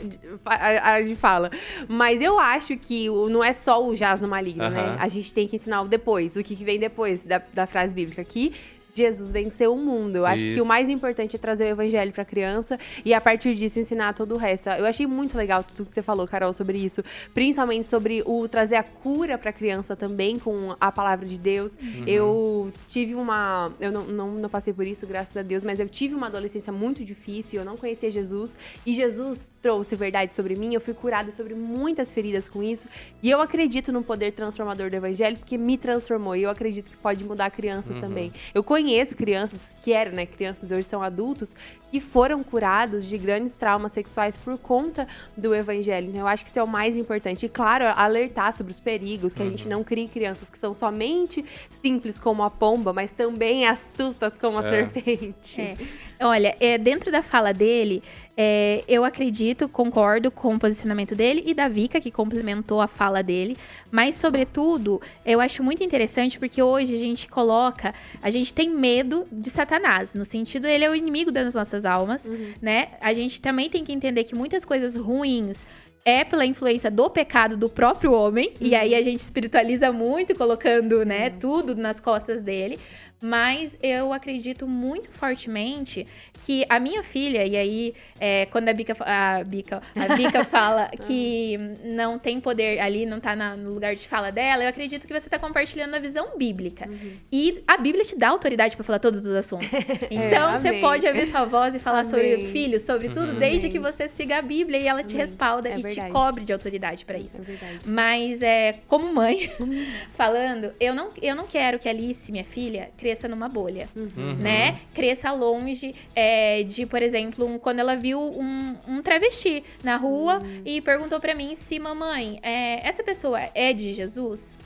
[0.46, 1.50] área de fala.
[1.88, 4.80] Mas eu acho que não é só o jazz no maligno, né?
[4.80, 4.98] Aham.
[5.00, 7.94] A gente tem que ensinar o depois, o que, que vem depois da, da frase
[7.94, 8.54] bíblica aqui.
[8.94, 10.18] Jesus venceu o mundo.
[10.18, 10.64] Eu acho que Isso.
[10.64, 14.34] o mais importante é trazer o evangelho pra criança e a partir disso ensinar todo
[14.36, 14.70] o resto.
[14.70, 18.76] Eu achei muito legal tudo que você falou, Carol, sobre isso, principalmente sobre o trazer
[18.76, 21.72] a cura pra criança também com a palavra de Deus.
[21.82, 22.04] Uhum.
[22.06, 23.72] Eu tive uma.
[23.80, 26.72] Eu não, não, não passei por isso, graças a Deus, mas eu tive uma adolescência
[26.74, 27.60] muito difícil.
[27.60, 28.56] Eu não conhecia Jesus.
[28.86, 30.74] E Jesus trouxe verdade sobre mim.
[30.74, 32.88] Eu fui curada sobre muitas feridas com isso.
[33.24, 36.36] E eu acredito no poder transformador do evangelho, porque me transformou.
[36.36, 38.02] E eu acredito que pode mudar crianças Uhum.
[38.02, 38.32] também.
[38.54, 38.81] Eu conheço
[39.16, 40.26] crianças que eram, né?
[40.26, 41.52] Crianças hoje são adultos
[41.92, 45.06] que foram curados de grandes traumas sexuais por conta
[45.36, 46.08] do evangelho.
[46.08, 47.46] Então, eu acho que isso é o mais importante.
[47.46, 51.44] E, claro, alertar sobre os perigos, que a gente não crie crianças que são somente
[51.84, 54.70] simples como a pomba, mas também astutas como a É.
[54.70, 55.60] serpente.
[55.62, 55.76] É.
[56.22, 58.02] Olha, é, dentro da fala dele,
[58.38, 63.22] é, eu acredito, concordo com o posicionamento dele e da Vika, que complementou a fala
[63.22, 63.58] dele.
[63.92, 69.28] Mas, sobretudo, eu acho muito interessante porque hoje a gente coloca, a gente tem medo
[69.32, 72.54] de Satanás, no sentido ele é o inimigo das nossas almas, Uhum.
[72.62, 72.90] né?
[73.00, 75.66] A gente também tem que entender que muitas coisas ruins
[76.04, 81.06] é pela influência do pecado do próprio homem, e aí a gente espiritualiza muito, colocando,
[81.06, 82.80] né, tudo nas costas dele.
[83.22, 86.08] Mas eu acredito muito fortemente
[86.44, 90.90] que a minha filha, e aí, é, quando a Bica, a Bica, a Bica fala
[91.06, 95.06] que não tem poder ali, não tá na- no lugar de fala dela, eu acredito
[95.08, 96.90] que você tá compartilhando a visão bíblica.
[96.90, 97.14] Uhum.
[97.32, 99.70] E a Bíblia te dá autoridade pra falar todos os assuntos.
[100.10, 100.82] Então, você amém.
[100.82, 102.48] pode abrir sua voz e falar sobre Amém.
[102.48, 103.40] filhos, sobre tudo, Uhum.
[103.40, 103.72] desde Amém.
[103.72, 105.26] que você siga a Bíblia e ela te Amém.
[105.28, 106.12] respalda É e te verdade.
[106.12, 107.42] cobre de autoridade pra isso.
[107.42, 107.80] É verdade.
[107.86, 109.52] Mas é, como mãe,
[110.18, 114.36] falando, eu não, eu não quero que a Alice, minha filha, cresça numa bolha, Uhum.
[114.39, 114.80] né?
[114.93, 120.39] Cresça longe é, de, por exemplo, um- quando ela viu um, um travesti na rua
[120.43, 120.62] Hum.
[120.66, 124.57] e perguntou pra mim se, mamãe, é, essa pessoa é de Jesus?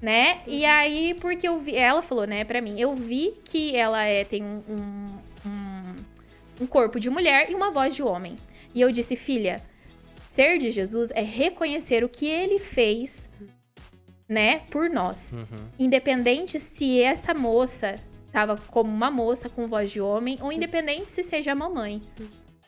[0.00, 0.38] Né?
[0.46, 0.70] E Uhum.
[0.70, 4.44] aí, porque eu vi, ela falou, né, pra mim, eu vi que ela é, tem
[4.44, 4.62] um,
[5.44, 5.94] um-
[6.60, 8.36] um corpo de mulher e uma voz de homem.
[8.74, 9.60] E eu disse, filha,
[10.28, 13.27] ser de Jesus é reconhecer o que ele fez,
[14.28, 15.32] né, por nós.
[15.32, 15.58] Uhum.
[15.78, 17.96] Independente se essa moça
[18.30, 22.02] tava como uma moça com voz de homem, ou independente se seja a mamãe.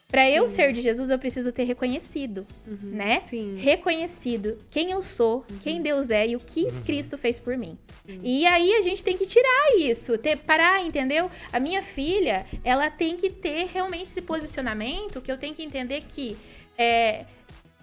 [0.08, 0.54] Pra eu Sim.
[0.56, 2.78] ser de Jesus, eu preciso ter reconhecido, Uhum.
[2.82, 3.22] né?
[3.30, 3.54] Sim.
[3.58, 6.82] Reconhecido quem eu sou, quem Deus é e o que Uhum.
[6.84, 7.78] Cristo fez por mim.
[8.04, 8.20] Sim.
[8.24, 11.30] E aí a gente tem que tirar isso, ter, parar, entendeu?
[11.52, 16.02] A minha filha, ela tem que ter realmente esse posicionamento que eu tenho que entender
[16.08, 16.36] que
[16.76, 17.24] é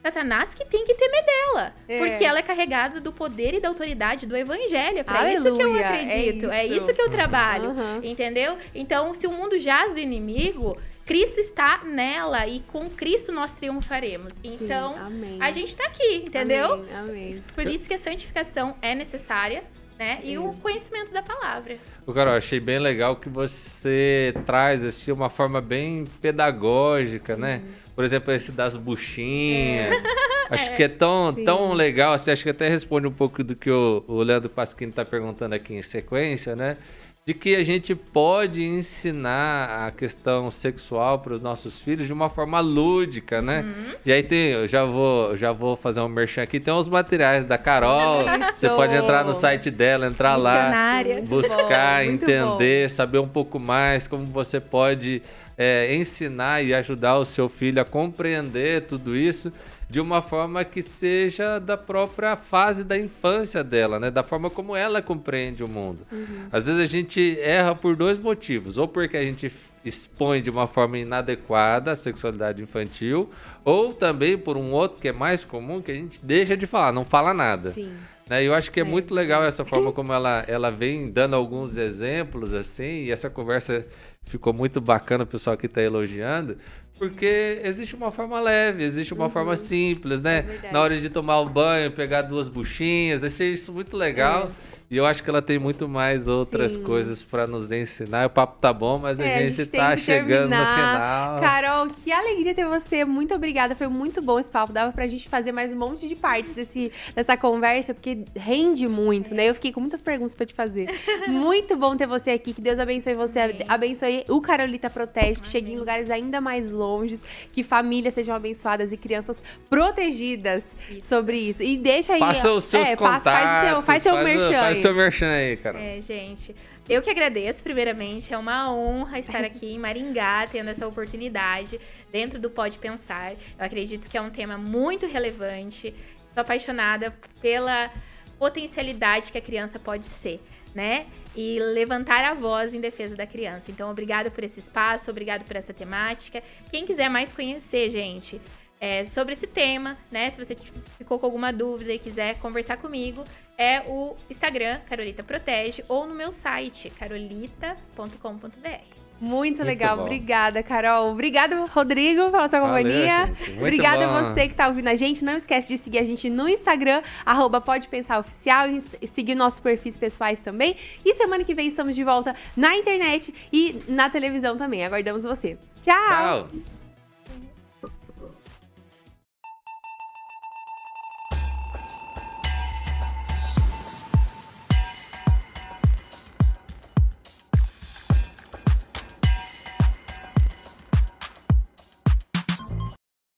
[0.08, 1.74] Satanás que tem que temer dela.
[1.88, 1.98] É.
[1.98, 5.00] Porque ela é carregada do poder e da autoridade do evangelho.
[5.00, 6.50] É pra isso que eu é acredito.
[6.50, 6.94] É isso, isso.
[6.94, 7.72] que eu trabalho.
[7.72, 8.00] Aham.
[8.04, 8.58] Entendeu?
[8.74, 14.34] Então, se o mundo jaz do inimigo, Cristo está nela e com Cristo nós triunfaremos.
[14.44, 16.74] Então, Sim, a gente tá aqui, entendeu?
[16.74, 17.44] Amém, amém.
[17.54, 19.64] Por isso que a santificação é necessária,
[19.98, 20.20] né?
[20.24, 21.78] E o conhecimento da palavra.
[22.06, 27.64] Ô, Carol, achei bem legal que você traz assim uma forma bem pedagógica, né?
[27.98, 30.04] Por exemplo, esse das buchinhas.
[30.52, 31.44] Acho que é tão, Sim.
[31.44, 34.92] tão legal, assim, acho que até responde um pouco do que o, o Leandro Pasquini
[34.92, 36.78] está perguntando aqui em sequência, né?
[37.26, 42.30] De que a gente pode ensinar a questão sexual para os nossos filhos de uma
[42.30, 43.62] forma lúdica, né?
[43.62, 43.96] Uhum.
[44.06, 47.46] E aí tem, eu já vou, já vou fazer um merchan aqui, tem os materiais
[47.46, 48.26] da Carol.
[48.56, 54.08] Você pode entrar no site dela, entrar lá buscar, bom, entender, saber um pouco mais
[54.08, 55.24] como você pode
[55.58, 59.52] é, ensinar e ajudar o seu filho a compreender tudo isso
[59.90, 64.12] de uma forma que seja da própria fase da infância dela, né?
[64.12, 66.06] Da forma como ela compreende o mundo.
[66.12, 66.48] Uhum.
[66.52, 69.52] Às vezes a gente erra por dois motivos, ou porque a gente
[69.86, 73.30] expõe de uma forma inadequada a sexualidade infantil,
[73.64, 76.92] ou também por um outro que é mais comum, que a gente deixa de falar,
[76.92, 77.72] não fala nada.
[77.72, 77.94] Sim.
[78.30, 78.44] Né?
[78.44, 81.78] Eu acho que é, é, muito legal essa forma como ela, ela vem dando alguns
[81.78, 83.86] exemplos, assim, e essa conversa
[84.30, 86.58] ficou muito bacana, o pessoal que está elogiando,
[86.98, 89.30] porque existe uma forma leve, existe uma uhum.
[89.30, 90.60] forma simples, né?
[90.64, 94.50] É Na hora de tomar o banho, pegar duas buchinhas, achei isso muito legal.
[94.74, 94.77] É.
[94.90, 96.84] E eu acho que ela tem muito mais outras Sim.
[96.84, 98.28] coisas para nos ensinar.
[98.28, 100.60] O papo tá bom, mas é, a gente, a gente tá chegando terminar.
[100.60, 101.42] no final.
[101.42, 103.04] Carol, que alegria ter você.
[103.04, 103.76] Muito obrigada.
[103.76, 104.72] Foi muito bom esse papo.
[104.72, 109.36] Dava pra gente fazer mais um monte de partes desse, dessa conversa, porque rende muito,
[109.36, 109.50] né?
[109.50, 110.88] Eu fiquei com muitas perguntas para te fazer.
[111.28, 112.54] muito bom ter você aqui.
[112.54, 113.42] Que Deus abençoe você.
[113.42, 113.58] Amém.
[113.68, 117.20] Abençoe o Carolita Protege, que chegue em lugares ainda mais longes,
[117.52, 121.10] que famílias sejam abençoadas e crianças protegidas isso.
[121.10, 121.62] sobre isso.
[121.62, 122.20] E deixa aí.
[122.22, 123.24] Passa os seus é, contatos.
[123.26, 125.80] Passa, faz seu, faz seu faz merchan seu merchan aí, cara.
[125.80, 126.56] É, gente.
[126.88, 128.34] Eu que agradeço, primeiramente.
[128.34, 131.80] É uma honra estar aqui em Maringá, tendo essa oportunidade
[132.12, 133.34] dentro do Pode Pensar.
[133.34, 135.94] Eu acredito que é um tema muito relevante.
[136.30, 137.92] Estou apaixonada pela
[138.38, 140.40] potencialidade que a criança pode ser,
[140.74, 141.08] né?
[141.36, 143.72] E levantar a voz em defesa da criança.
[143.72, 146.42] Então, obrigado por esse espaço, obrigado por essa temática.
[146.70, 148.40] Quem quiser mais conhecer, gente,
[148.80, 150.30] é, sobre esse tema, né?
[150.30, 150.56] Se você
[150.98, 153.24] ficou com alguma dúvida e quiser conversar comigo,
[153.58, 158.98] é o Instagram Carolita Protege ou no meu site carolita.com.br.
[159.20, 161.12] Muito, legal, obrigada, Carol.
[161.12, 163.34] Obrigada, Rodrigo, pela sua companhia.
[163.58, 165.26] Obrigada a você que está ouvindo a gente.
[165.26, 169.60] Não esquece de seguir a gente no Instagram, arroba Pode Pensar Oficial, e seguir nossos
[169.60, 170.76] perfis pessoais também.
[171.04, 174.86] E semana que vem estamos de volta na internet e na televisão também.
[174.86, 175.58] Aguardamos você.
[175.84, 176.48] Tchau!
[176.52, 176.77] Tchau!